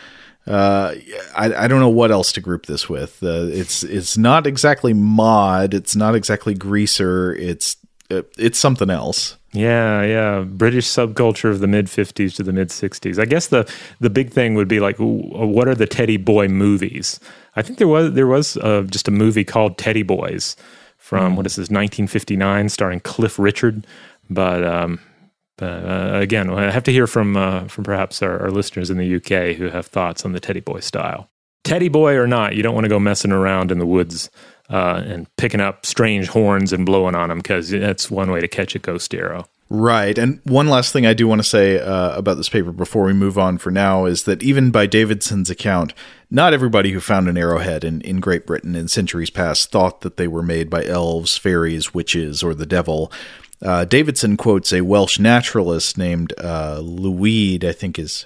[0.46, 0.94] Uh,
[1.34, 3.20] I, I don't know what else to group this with.
[3.20, 5.74] Uh, it's it's not exactly mod.
[5.74, 7.34] It's not exactly greaser.
[7.34, 7.76] It's
[8.10, 9.36] it's something else.
[9.52, 10.40] Yeah, yeah.
[10.40, 13.18] British subculture of the mid 50s to the mid 60s.
[13.18, 17.18] I guess the the big thing would be like what are the Teddy Boy movies?
[17.56, 20.56] I think there was there was uh, just a movie called Teddy Boys
[20.98, 21.36] from mm.
[21.36, 23.86] what is this 1959 starring Cliff Richard,
[24.28, 25.00] but um,
[25.60, 29.16] uh, again, I have to hear from uh, from perhaps our, our listeners in the
[29.16, 31.30] UK who have thoughts on the Teddy Boy style.
[31.64, 34.30] Teddy Boy or not, you don't want to go messing around in the woods
[34.70, 38.48] uh, and picking up strange horns and blowing on them because that's one way to
[38.48, 39.46] catch a ghost arrow.
[39.68, 40.16] Right.
[40.16, 43.12] And one last thing I do want to say uh, about this paper before we
[43.12, 45.92] move on for now is that even by Davidson's account,
[46.30, 50.16] not everybody who found an arrowhead in, in Great Britain in centuries past thought that
[50.16, 53.10] they were made by elves, fairies, witches, or the devil.
[53.60, 58.24] Uh, Davidson quotes a Welsh naturalist named uh, I think is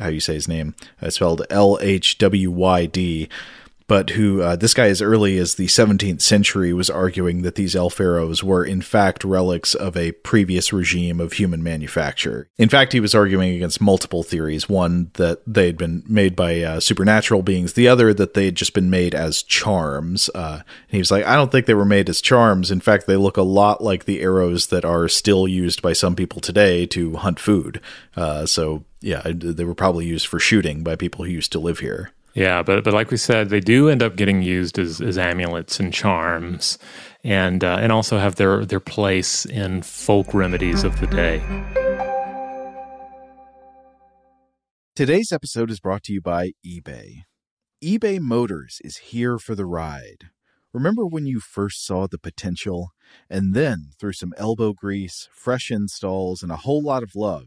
[0.00, 3.28] how you say his name, uh, spelled L H W Y D
[3.86, 7.76] but who uh, this guy as early as the 17th century was arguing that these
[7.76, 12.48] elf arrows were in fact relics of a previous regime of human manufacture.
[12.58, 16.62] In fact, he was arguing against multiple theories: one that they had been made by
[16.62, 20.28] uh, supernatural beings, the other that they had just been made as charms.
[20.34, 22.70] Uh, he was like, I don't think they were made as charms.
[22.70, 26.16] In fact, they look a lot like the arrows that are still used by some
[26.16, 27.80] people today to hunt food.
[28.16, 31.78] Uh, so yeah, they were probably used for shooting by people who used to live
[31.78, 32.10] here.
[32.36, 35.80] Yeah, but but like we said, they do end up getting used as, as amulets
[35.80, 36.78] and charms,
[37.24, 41.40] and uh, and also have their their place in folk remedies of the day.
[44.94, 47.22] Today's episode is brought to you by eBay.
[47.82, 50.28] eBay Motors is here for the ride.
[50.74, 52.90] Remember when you first saw the potential?
[53.30, 57.46] And then, through some elbow grease, fresh installs, and a whole lot of love,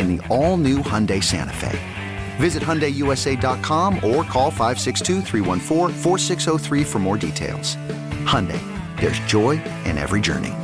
[0.00, 1.78] in the all-new Hyundai Santa Fe.
[2.38, 5.22] Visit HyundaiUSA.com or call 562
[6.84, 7.76] for more details.
[8.24, 8.60] Hyundai,
[8.98, 10.54] there's joy in every journey.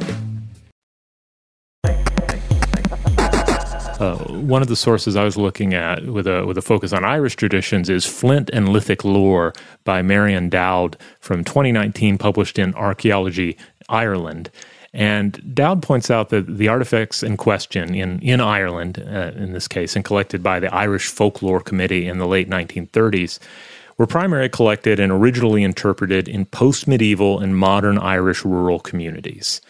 [3.98, 7.02] Uh, one of the sources I was looking at with a with a focus on
[7.02, 13.56] Irish traditions is Flint and Lithic Lore by Marion Dowd from 2019, published in Archaeology
[13.88, 14.50] Ireland.
[14.96, 19.68] And Dowd points out that the artifacts in question in, in Ireland, uh, in this
[19.68, 23.38] case, and collected by the Irish Folklore Committee in the late 1930s,
[23.98, 29.60] were primarily collected and originally interpreted in post medieval and modern Irish rural communities.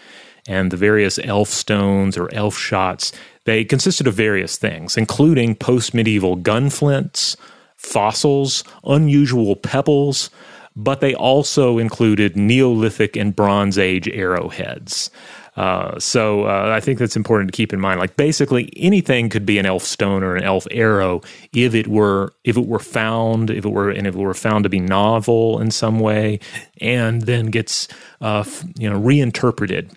[0.47, 3.11] And the various elf stones or elf shots,
[3.47, 7.37] they consisted of various things, including post medieval gunflints,
[7.77, 10.31] fossils, unusual pebbles,
[10.77, 15.11] but they also included Neolithic and Bronze Age arrowheads.
[15.57, 17.99] Uh, so uh, I think that's important to keep in mind.
[17.99, 21.23] Like basically anything could be an elf stone or an elf arrow
[21.55, 24.65] if it were if it were found if it were and if it were found
[24.65, 26.41] to be novel in some way,
[26.81, 27.89] and then gets
[28.21, 28.45] uh,
[28.79, 29.91] you know reinterpreted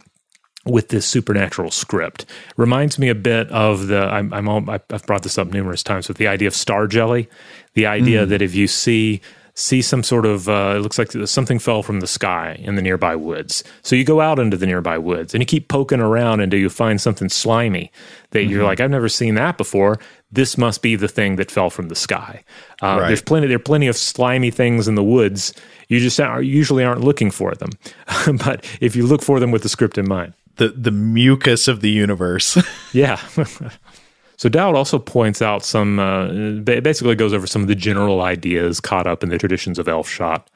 [0.66, 2.26] with this supernatural script.
[2.56, 6.18] Reminds me a bit of the I'm, I'm I've brought this up numerous times with
[6.18, 7.28] the idea of star jelly,
[7.74, 8.30] the idea mm.
[8.30, 9.20] that if you see
[9.60, 12.82] see some sort of uh, it looks like something fell from the sky in the
[12.82, 13.64] nearby woods.
[13.82, 16.70] So you go out into the nearby woods and you keep poking around until you
[16.70, 17.92] find something slimy
[18.32, 18.52] that mm-hmm.
[18.52, 20.00] you're like i've never seen that before.
[20.32, 22.44] This must be the thing that fell from the sky.
[22.82, 23.08] Uh, right.
[23.08, 25.54] there's plenty there are plenty of slimy things in the woods.
[25.90, 27.72] You just are, usually aren't looking for them.
[28.46, 30.34] But if you look for them with the script in mind.
[30.56, 32.58] The the mucus of the universe.
[32.94, 33.20] Yeah
[34.40, 36.30] so Dowd also points out some, uh,
[36.62, 40.50] basically goes over some of the general ideas caught up in the traditions of Elfshot.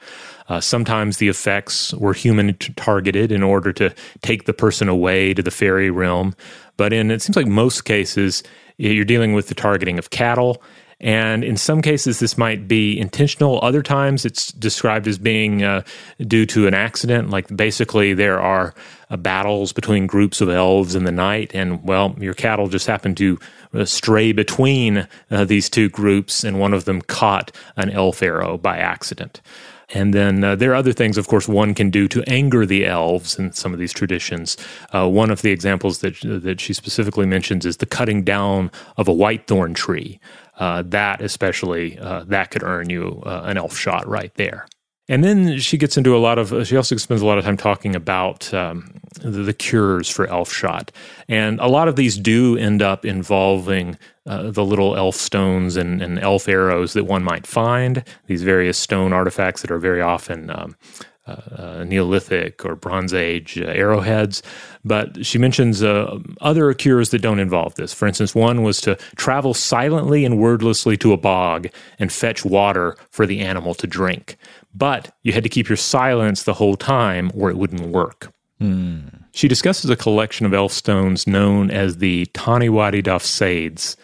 [0.47, 5.43] Uh, sometimes the effects were human targeted in order to take the person away to
[5.43, 6.34] the fairy realm,
[6.77, 8.41] but in it seems like most cases
[8.77, 10.63] you're dealing with the targeting of cattle
[11.00, 13.60] and in some cases, this might be intentional.
[13.62, 15.84] Other times, it's described as being uh,
[16.20, 17.30] due to an accident.
[17.30, 18.74] Like basically, there are
[19.10, 23.16] uh, battles between groups of elves in the night, and well, your cattle just happen
[23.16, 23.39] to
[23.74, 28.58] uh, stray between uh, these two groups, and one of them caught an elf arrow
[28.58, 29.41] by accident.
[29.94, 32.86] And then uh, there are other things, of course, one can do to anger the
[32.86, 34.58] elves in some of these traditions.
[34.91, 39.08] Uh, one of the examples that that she specifically mentions is the cutting down of
[39.08, 40.20] a whitethorn tree
[40.58, 44.68] uh, that especially uh, that could earn you uh, an elf shot right there.
[45.10, 46.66] And then she gets into a lot of.
[46.66, 50.51] She also spends a lot of time talking about um, the, the, cures for elf
[50.51, 50.93] shot,
[51.28, 56.01] and a lot of these do end up involving uh, the little elf stones and,
[56.01, 58.06] and, elf arrows that one might find.
[58.28, 60.78] These various stone artifacts that are very often um,
[61.26, 64.43] uh, uh, Neolithic or Bronze Age uh, arrowheads.
[64.84, 67.93] But she mentions uh, other cures that don't involve this.
[67.93, 71.67] For instance, one was to travel silently and wordlessly to a bog
[71.97, 74.36] and fetch water for the animal to drink.
[74.76, 78.34] But you had to keep your silence the whole time or it wouldn't work.
[78.61, 79.24] Mm.
[79.32, 83.95] She discusses a collection of elf stones known as the Taniwadi Sades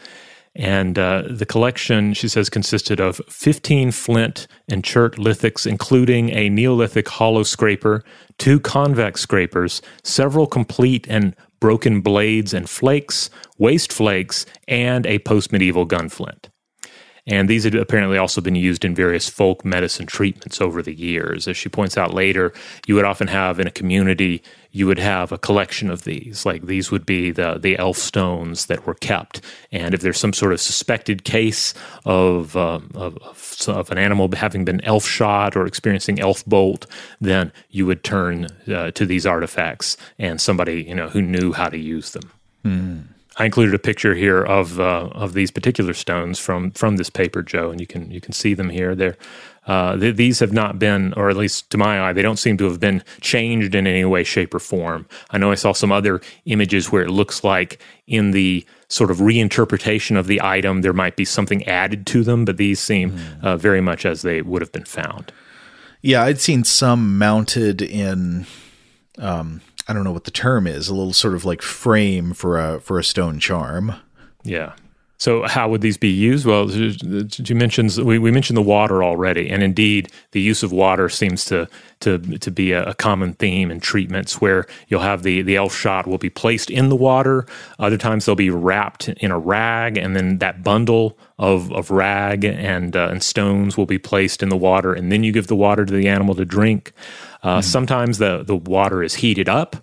[0.55, 6.49] and uh, the collection, she says, consisted of 15 flint and chert lithics, including a
[6.49, 8.03] Neolithic hollow scraper,
[8.37, 15.51] two convex scrapers, several complete and broken blades and flakes, waste flakes, and a post
[15.51, 16.49] medieval gunflint.
[17.29, 21.47] And these had apparently also been used in various folk medicine treatments over the years.
[21.47, 22.51] As she points out later,
[22.87, 26.43] you would often have in a community, you would have a collection of these.
[26.43, 29.41] Like these would be the, the elf stones that were kept.
[29.71, 33.17] And if there's some sort of suspected case of, uh, of,
[33.67, 36.87] of, an animal having been elf shot or experiencing elf bolt,
[37.21, 41.69] then you would turn uh, to these artifacts and somebody you know who knew how
[41.69, 42.31] to use them.
[42.65, 43.03] Mm.
[43.39, 47.41] I included a picture here of uh, of these particular stones from from this paper,
[47.41, 48.95] Joe, and you can you can see them here.
[48.95, 49.17] They're
[49.65, 52.57] uh, th- these have not been, or at least to my eye, they don't seem
[52.57, 55.07] to have been changed in any way, shape, or form.
[55.29, 59.17] I know I saw some other images where it looks like in the sort of
[59.17, 63.43] reinterpretation of the item there might be something added to them, but these seem mm.
[63.43, 65.31] uh, very much as they would have been found.
[66.01, 68.47] Yeah, I'd seen some mounted in.
[69.17, 72.59] Um, I don't know what the term is, a little sort of like frame for
[72.59, 73.95] a for a stone charm.
[74.43, 74.73] Yeah.
[75.17, 76.45] So how would these be used?
[76.45, 81.09] Well, you mentioned we, we mentioned the water already, and indeed, the use of water
[81.09, 81.67] seems to
[81.99, 86.07] to to be a, common theme in treatments where you'll have the the elf shot
[86.07, 87.45] will be placed in the water.
[87.79, 92.45] Other times they'll be wrapped in a rag, and then that bundle of of rag
[92.45, 95.55] and uh, and stones will be placed in the water, and then you give the
[95.55, 96.93] water to the animal to drink.
[97.43, 99.75] Uh, mm Sometimes the the water is heated up.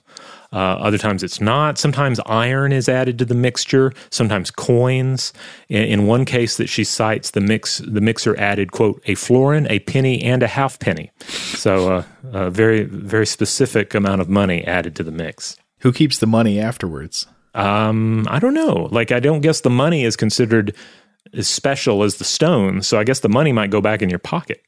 [0.52, 1.76] Uh, other times it's not.
[1.76, 3.92] Sometimes iron is added to the mixture.
[4.10, 5.32] Sometimes coins.
[5.68, 9.66] In, in one case that she cites, the mix the mixer added quote a florin,
[9.68, 11.10] a penny, and a halfpenny.
[11.28, 15.56] So uh, a very very specific amount of money added to the mix.
[15.80, 17.26] Who keeps the money afterwards?
[17.54, 18.88] Um, I don't know.
[18.90, 20.74] Like I don't guess the money is considered
[21.32, 22.82] as special as the stone.
[22.82, 24.62] So I guess the money might go back in your pocket.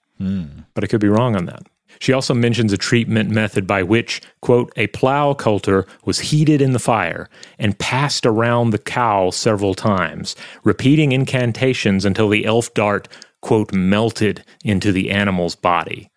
[0.74, 1.62] But I could be wrong on that.
[2.01, 6.72] She also mentions a treatment method by which, quote, a plow coulter was heated in
[6.72, 7.28] the fire
[7.59, 13.09] and passed around the cow several times, repeating incantations until the elf dart,
[13.40, 16.11] quote, melted into the animal's body.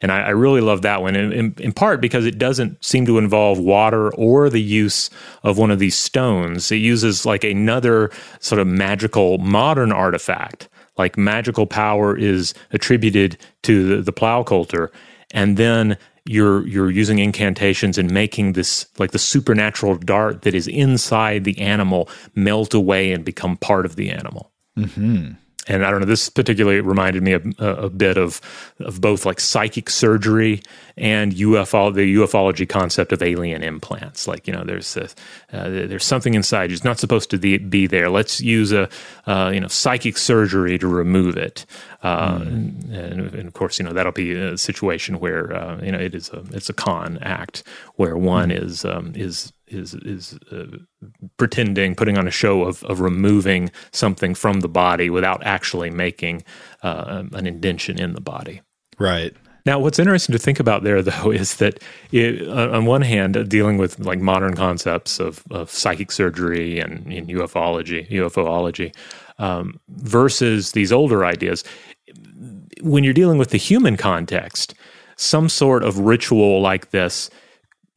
[0.00, 3.06] And I, I really love that one, in, in, in part because it doesn't seem
[3.06, 5.08] to involve water or the use
[5.42, 6.70] of one of these stones.
[6.70, 8.10] It uses like another
[8.40, 10.68] sort of magical modern artifact.
[10.98, 14.92] Like magical power is attributed to the, the plow coulter,
[15.34, 20.66] and then you're you're using incantations and making this like the supernatural dart that is
[20.66, 25.32] inside the animal melt away and become part of the animal mm-hmm.
[25.66, 26.06] And I don't know.
[26.06, 28.40] This particularly reminded me a, a bit of
[28.80, 30.62] of both like psychic surgery
[30.96, 34.28] and UFO, the ufology concept of alien implants.
[34.28, 35.14] Like you know, there's this,
[35.52, 36.74] uh, there's something inside you.
[36.74, 38.08] It's not supposed to be, be there.
[38.10, 38.88] Let's use a
[39.26, 41.66] uh, you know psychic surgery to remove it.
[42.02, 45.98] Uh, and, and of course, you know that'll be a situation where uh, you know
[45.98, 47.62] it is a it's a con act
[47.96, 50.78] where one is um, is is is uh,
[51.36, 56.42] pretending, putting on a show of of removing something from the body without actually making
[56.82, 58.60] uh, an indention in the body.
[58.98, 59.34] Right.
[59.66, 63.42] Now, what's interesting to think about there, though, is that it, on one hand, uh,
[63.44, 68.94] dealing with like modern concepts of, of psychic surgery and in ufology, UFOlogy,
[69.38, 71.64] um, versus these older ideas,
[72.82, 74.74] when you're dealing with the human context,
[75.16, 77.30] some sort of ritual like this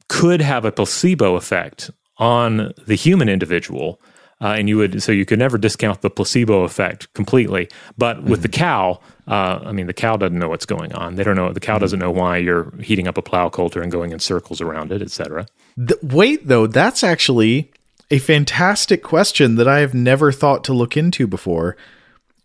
[0.08, 4.00] could have a placebo effect on the human individual.
[4.40, 7.68] Uh, and you would so you could never discount the placebo effect completely.
[7.96, 11.16] But with the cow, uh, I mean, the cow doesn't know what's going on.
[11.16, 11.52] They don't know.
[11.52, 14.60] The cow doesn't know why you're heating up a plow coulter and going in circles
[14.60, 15.46] around it, etc.
[16.02, 17.72] Wait, though, that's actually
[18.12, 21.76] a fantastic question that I have never thought to look into before.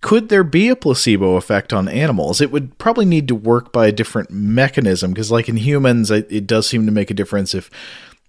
[0.04, 2.42] Could there be a placebo effect on animals?
[2.42, 6.28] It would probably need to work by a different mechanism because, like in humans, it,
[6.30, 7.72] it does seem to make a difference if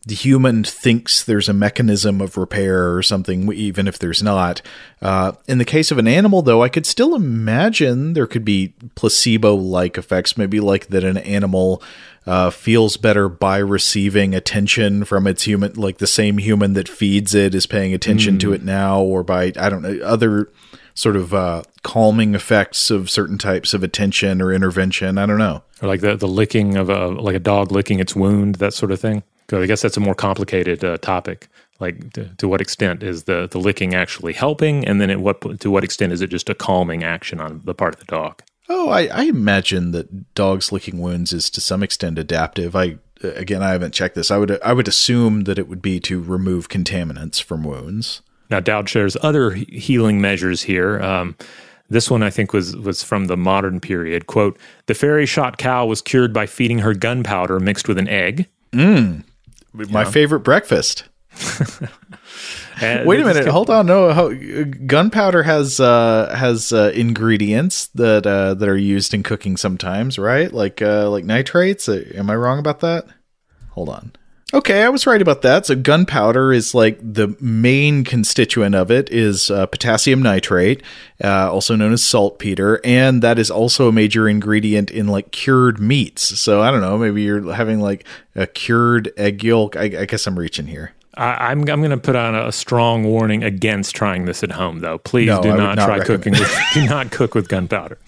[0.07, 4.63] the human thinks there's a mechanism of repair or something, even if there's not.
[5.03, 8.75] Uh, in the case of an animal, though, I could still imagine there could be
[8.95, 11.83] placebo like effects, maybe like that an animal
[12.25, 17.35] uh, feels better by receiving attention from its human, like the same human that feeds
[17.35, 20.53] it is paying attention to it now, or by, I don't know, other
[20.95, 25.19] sort of uh, calming effects of certain types of attention or intervention.
[25.19, 25.63] I don't know.
[25.83, 28.93] Or like the the licking of a like a dog licking its wound, that sort
[28.93, 29.23] of thing.
[29.47, 31.49] 'Cause I guess that's a more complicated uh, topic.
[31.79, 35.61] Like to, to what extent is the the licking actually helping, and then at what
[35.61, 38.43] to what extent is it just a calming action on the part of the dog?
[38.71, 42.75] Oh, I, I imagine that dogs licking wounds is to some extent adaptive.
[42.75, 44.31] I again, I haven't checked this.
[44.31, 48.23] I would I would assume that it would be to remove contaminants from wounds.
[48.51, 51.01] Now, Dowd shares other healing measures here.
[51.03, 51.37] Um,
[51.91, 54.27] this one, I think, was was from the modern period.
[54.27, 58.47] "Quote: The fairy shot cow was cured by feeding her gunpowder mixed with an egg."
[59.73, 61.05] My favorite breakfast.
[62.83, 63.87] Wait a minute, can- hold on.
[63.87, 64.35] No,
[64.87, 70.53] gunpowder has uh, has uh, ingredients that uh, that are used in cooking sometimes, right?
[70.53, 71.89] Like uh, like nitrates.
[71.89, 73.07] Uh, am I wrong about that?
[73.71, 74.13] Hold on.
[74.55, 75.67] Okay, I was right about that.
[75.67, 80.81] So gunpowder is like the main constituent of it is uh, potassium nitrate,
[81.23, 85.81] uh, also known as saltpeter, and that is also a major ingredient in like cured
[85.81, 86.39] meats.
[86.39, 89.75] So I don't know, maybe you're having like a cured egg yolk.
[89.77, 90.93] I, I guess I'm reaching here.
[91.17, 94.81] I, I'm I'm going to put on a strong warning against trying this at home,
[94.81, 94.99] though.
[94.99, 96.33] Please No, do not, not try recommend cooking.
[96.39, 97.99] With, do not cook with gunpowder.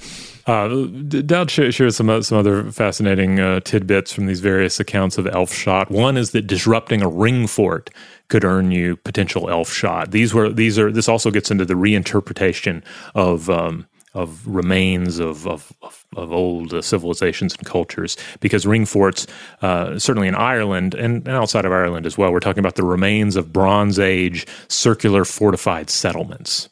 [0.47, 5.19] Uh, Dowd sh- shares some o- some other fascinating uh, tidbits from these various accounts
[5.19, 5.91] of elf shot.
[5.91, 7.91] One is that disrupting a ring fort
[8.29, 10.13] could earn you potential elf shot.
[10.13, 12.83] These were these are this also gets into the reinterpretation
[13.15, 13.51] of.
[13.51, 15.75] Um, of remains of of,
[16.17, 19.27] of, old uh, civilizations and cultures, because ring forts,
[19.61, 22.83] uh, certainly in Ireland and, and outside of Ireland as well, we're talking about the
[22.83, 26.71] remains of Bronze Age circular fortified settlements.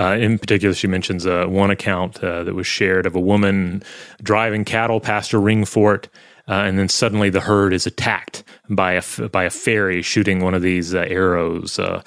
[0.00, 3.82] Uh, in particular, she mentions uh, one account uh, that was shared of a woman
[4.22, 6.08] driving cattle past a ring fort,
[6.48, 10.54] uh, and then suddenly the herd is attacked by a by a fairy shooting one
[10.54, 12.02] of these uh, arrows uh,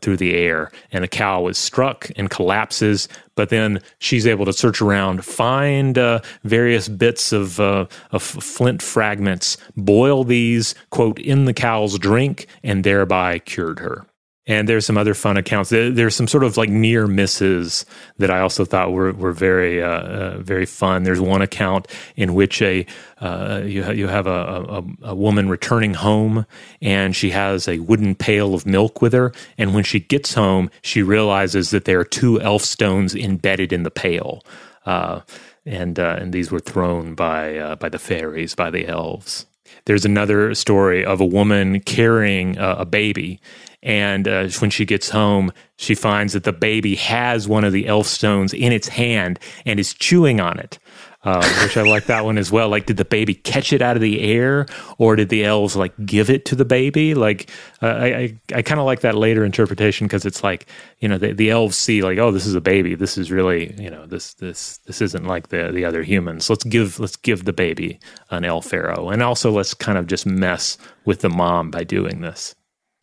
[0.00, 3.08] through the air, and a cow is struck and collapses.
[3.34, 5.96] But then she's able to search around, find
[6.44, 13.40] various bits of of flint fragments, boil these quote in the cow's drink, and thereby
[13.40, 14.06] cured her.
[14.46, 15.70] And there's some other fun accounts.
[15.70, 17.86] There's some sort of like near misses
[18.18, 21.04] that I also thought were were very uh, uh, very fun.
[21.04, 22.84] There's one account in which a
[23.22, 26.44] uh, you you have a, a, a woman returning home
[26.82, 29.32] and she has a wooden pail of milk with her.
[29.56, 33.82] And when she gets home, she realizes that there are two elf stones embedded in
[33.82, 34.44] the pail.
[34.84, 35.20] Uh,
[35.64, 39.46] and uh, and these were thrown by uh, by the fairies, by the elves.
[39.86, 43.40] There's another story of a woman carrying a baby,
[43.82, 47.86] and uh, when she gets home, she finds that the baby has one of the
[47.86, 50.78] elf stones in its hand and is chewing on it.
[51.24, 52.68] Uh, which I like that one as well.
[52.68, 54.66] Like, did the baby catch it out of the air,
[54.98, 57.14] or did the elves like give it to the baby?
[57.14, 57.50] Like,
[57.82, 60.66] uh, I I, I kind of like that later interpretation because it's like
[60.98, 62.94] you know the, the elves see like, oh, this is a baby.
[62.94, 66.50] This is really you know this this this isn't like the the other humans.
[66.50, 68.00] Let's give let's give the baby
[68.30, 72.20] an elf arrow, and also let's kind of just mess with the mom by doing
[72.20, 72.54] this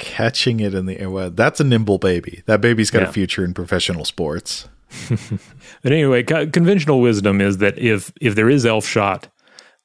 [0.01, 1.09] catching it in the air.
[1.09, 2.41] Well, that's a nimble baby.
[2.47, 3.09] That baby's got yeah.
[3.09, 4.67] a future in professional sports.
[5.83, 9.27] but anyway, conventional wisdom is that if if there is elf shot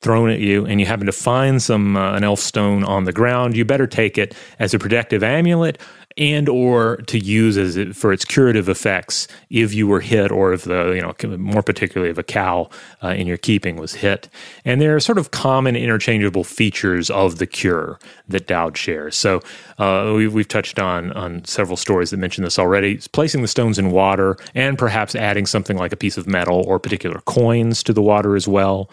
[0.01, 3.13] thrown at you and you happen to find some uh, an elf stone on the
[3.13, 5.81] ground, you better take it as a protective amulet
[6.19, 10.53] and or to use as it, for its curative effects if you were hit or
[10.53, 12.71] if the you know more particularly if a cow
[13.03, 14.29] uh, in your keeping was hit.
[14.65, 17.99] And there are sort of common interchangeable features of the cure
[18.29, 19.17] that Dowd shares.
[19.17, 19.43] So
[19.79, 22.93] uh, we've, we've touched on on several stories that mention this already.
[22.93, 26.65] It's placing the stones in water and perhaps adding something like a piece of metal
[26.67, 28.91] or particular coins to the water as well.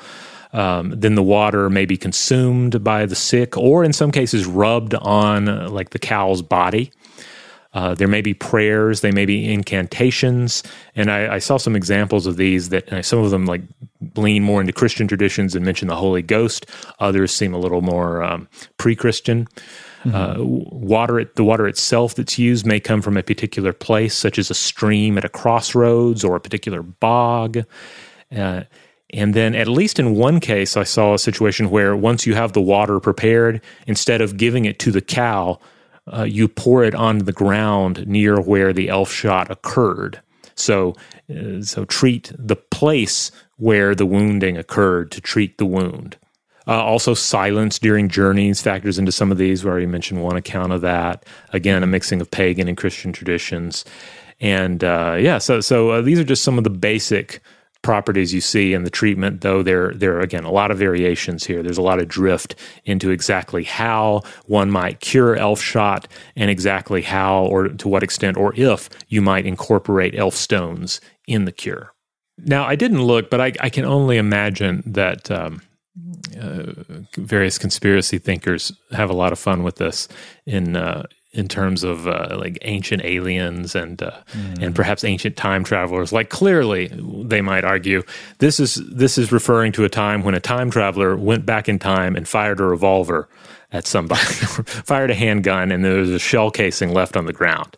[0.52, 4.94] Um, then the water may be consumed by the sick or in some cases rubbed
[4.94, 6.92] on like the cow's body
[7.74, 10.64] uh, there may be prayers, they may be incantations,
[10.96, 13.62] and I, I saw some examples of these that uh, some of them like
[14.16, 16.66] lean more into Christian traditions and mention the Holy Ghost.
[17.00, 18.48] Others seem a little more um,
[18.78, 19.48] pre-Christian.
[20.04, 20.16] Mm-hmm.
[20.16, 24.50] Uh, water, the water itself that's used may come from a particular place, such as
[24.52, 27.60] a stream at a crossroads or a particular bog.
[28.36, 28.64] Uh,
[29.12, 32.54] and then, at least in one case, I saw a situation where once you have
[32.54, 35.60] the water prepared, instead of giving it to the cow,
[36.12, 40.22] uh, you pour it on the ground near where the elf shot occurred.
[40.56, 40.96] So,
[41.30, 46.18] uh, so treat the place where the wounding occurred to treat the wound.
[46.66, 49.64] Uh, also, silence during journeys factors into some of these.
[49.64, 51.26] We already mentioned one account of that.
[51.52, 53.84] Again, a mixing of pagan and Christian traditions.
[54.40, 57.42] And uh, yeah, so so uh, these are just some of the basic
[57.84, 61.46] properties you see in the treatment, though there there are again a lot of variations
[61.46, 61.62] here.
[61.62, 62.56] There's a lot of drift
[62.86, 68.38] into exactly how one might cure elf shot and exactly how or to what extent
[68.38, 71.94] or if you might incorporate elf stones in the cure.
[72.40, 75.62] Now, I didn't look, but I, I can only imagine that um,
[76.40, 76.74] uh,
[77.16, 80.08] various conspiracy thinkers have a lot of fun with this
[80.46, 81.04] in uh,
[81.34, 84.62] in terms of uh, like ancient aliens and uh, mm.
[84.62, 86.14] and perhaps ancient time travelers.
[86.14, 88.04] Like clearly, they might argue
[88.38, 91.80] this is this is referring to a time when a time traveler went back in
[91.80, 93.28] time and fired a revolver
[93.72, 97.76] at somebody, fired a handgun, and there was a shell casing left on the ground,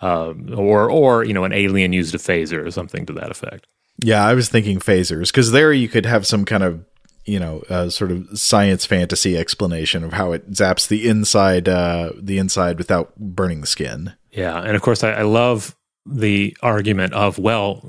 [0.00, 3.66] um, or or you know an alien used a phaser or something to that effect.
[4.02, 6.84] Yeah, I was thinking phasers because there you could have some kind of
[7.26, 12.12] you know, uh, sort of science fantasy explanation of how it zaps the inside, uh,
[12.16, 14.14] the inside without burning the skin.
[14.30, 17.82] Yeah, and of course, I, I love the argument of well,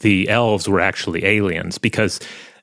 [0.00, 2.20] the elves were actually aliens because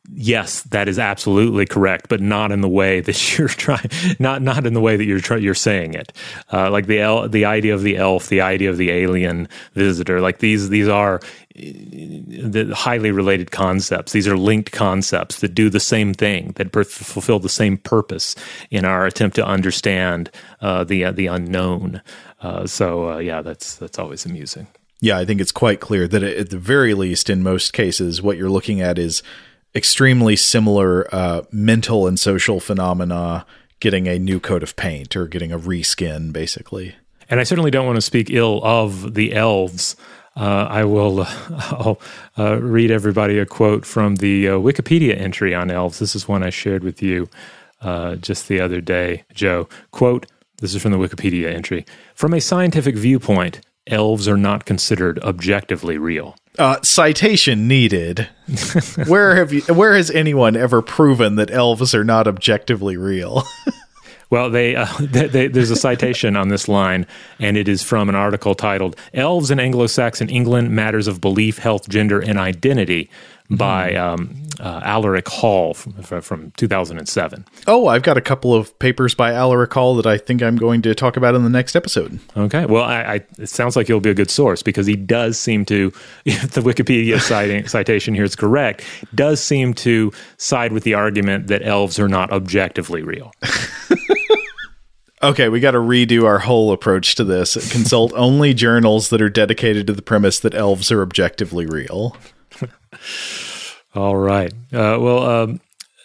[0.09, 4.65] yes, that is absolutely correct, but not in the way that you're trying, not not
[4.65, 6.13] in the way that you're try, you're saying it.
[6.51, 10.21] Uh, like the el- the idea of the elf, the idea of the alien visitor,
[10.21, 11.19] like these these are
[11.55, 14.11] the highly related concepts.
[14.11, 18.35] These are linked concepts that do the same thing, that per- fulfill the same purpose
[18.69, 20.31] in our attempt to understand
[20.61, 22.01] uh, the uh, the unknown.
[22.41, 24.67] Uh, so uh, yeah, that's that's always amusing.
[25.01, 28.37] Yeah, I think it's quite clear that at the very least, in most cases, what
[28.37, 29.23] you're looking at is
[29.73, 33.45] extremely similar uh, mental and social phenomena
[33.79, 36.95] getting a new coat of paint or getting a reskin, basically.
[37.29, 39.95] And I certainly don't want to speak ill of the elves.
[40.35, 41.95] Uh, I will uh,
[42.37, 45.99] uh, read everybody a quote from the uh, Wikipedia entry on elves.
[45.99, 47.29] This is one I shared with you
[47.81, 49.67] uh, just the other day, Joe.
[49.91, 50.27] Quote,
[50.59, 51.85] this is from the Wikipedia entry.
[52.13, 56.35] From a scientific viewpoint, elves are not considered objectively real.
[56.57, 58.29] Uh, citation needed.
[59.07, 59.61] where have you?
[59.61, 63.43] Where has anyone ever proven that elves are not objectively real?
[64.31, 67.05] Well, they, uh, they, they, there's a citation on this line,
[67.37, 71.87] and it is from an article titled "Elves in Anglo-Saxon England: Matters of Belief, Health,
[71.87, 73.11] Gender, and Identity."
[73.51, 77.45] By um, uh, Alaric Hall from, from 2007.
[77.67, 80.81] Oh, I've got a couple of papers by Alaric Hall that I think I'm going
[80.83, 82.19] to talk about in the next episode.
[82.37, 82.65] Okay.
[82.65, 85.65] Well, I, I, it sounds like he'll be a good source because he does seem
[85.65, 85.91] to,
[86.25, 88.83] if the Wikipedia citing, citation here is correct,
[89.15, 93.33] does seem to side with the argument that elves are not objectively real.
[95.23, 97.71] Okay, we got to redo our whole approach to this.
[97.71, 102.17] Consult only journals that are dedicated to the premise that elves are objectively real.
[103.93, 104.53] All right.
[104.71, 105.61] Uh, well, um,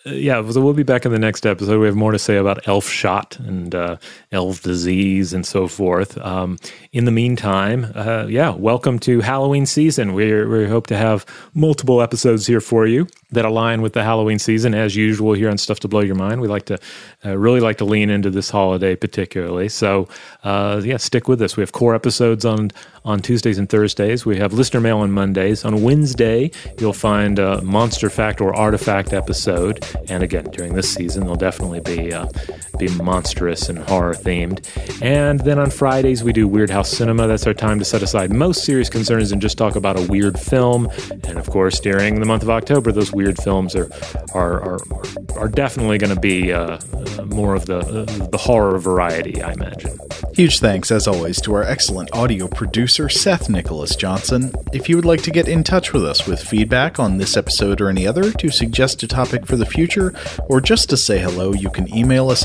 [0.06, 1.80] yeah, so we'll be back in the next episode.
[1.80, 3.96] We have more to say about elf shot and uh,
[4.30, 6.16] elf disease and so forth.
[6.18, 6.58] Um,
[6.92, 10.14] in the meantime, uh, yeah, welcome to Halloween season.
[10.14, 14.38] We we hope to have multiple episodes here for you that align with the Halloween
[14.38, 14.74] season.
[14.74, 16.78] As usual, here on Stuff to Blow Your Mind, we like to
[17.24, 19.68] uh, really like to lean into this holiday particularly.
[19.68, 20.08] So,
[20.42, 21.56] uh, yeah, stick with us.
[21.56, 22.72] We have core episodes on
[23.04, 24.26] on Tuesdays and Thursdays.
[24.26, 25.64] We have listener mail on Mondays.
[25.64, 29.86] On Wednesday, you'll find a monster fact or artifact episode.
[30.08, 32.26] And again, during this season, there'll definitely be uh,
[32.78, 34.64] be monstrous and horror themed.
[35.02, 37.26] And then on Fridays, we do Weirdhouse Cinema.
[37.26, 40.38] That's our time to set aside most serious concerns and just talk about a weird
[40.38, 40.88] film.
[41.10, 43.90] And of course, during the month of October, those weird films are
[44.34, 44.78] are are,
[45.36, 46.78] are definitely going to be uh,
[47.26, 49.98] more of the uh, the horror variety, I imagine.
[50.34, 54.52] Huge thanks, as always, to our excellent audio producer, Seth Nicholas Johnson.
[54.72, 57.80] If you would like to get in touch with us with feedback on this episode
[57.80, 60.14] or any other, to suggest a topic for the future,
[60.48, 62.44] or just to say hello, you can email us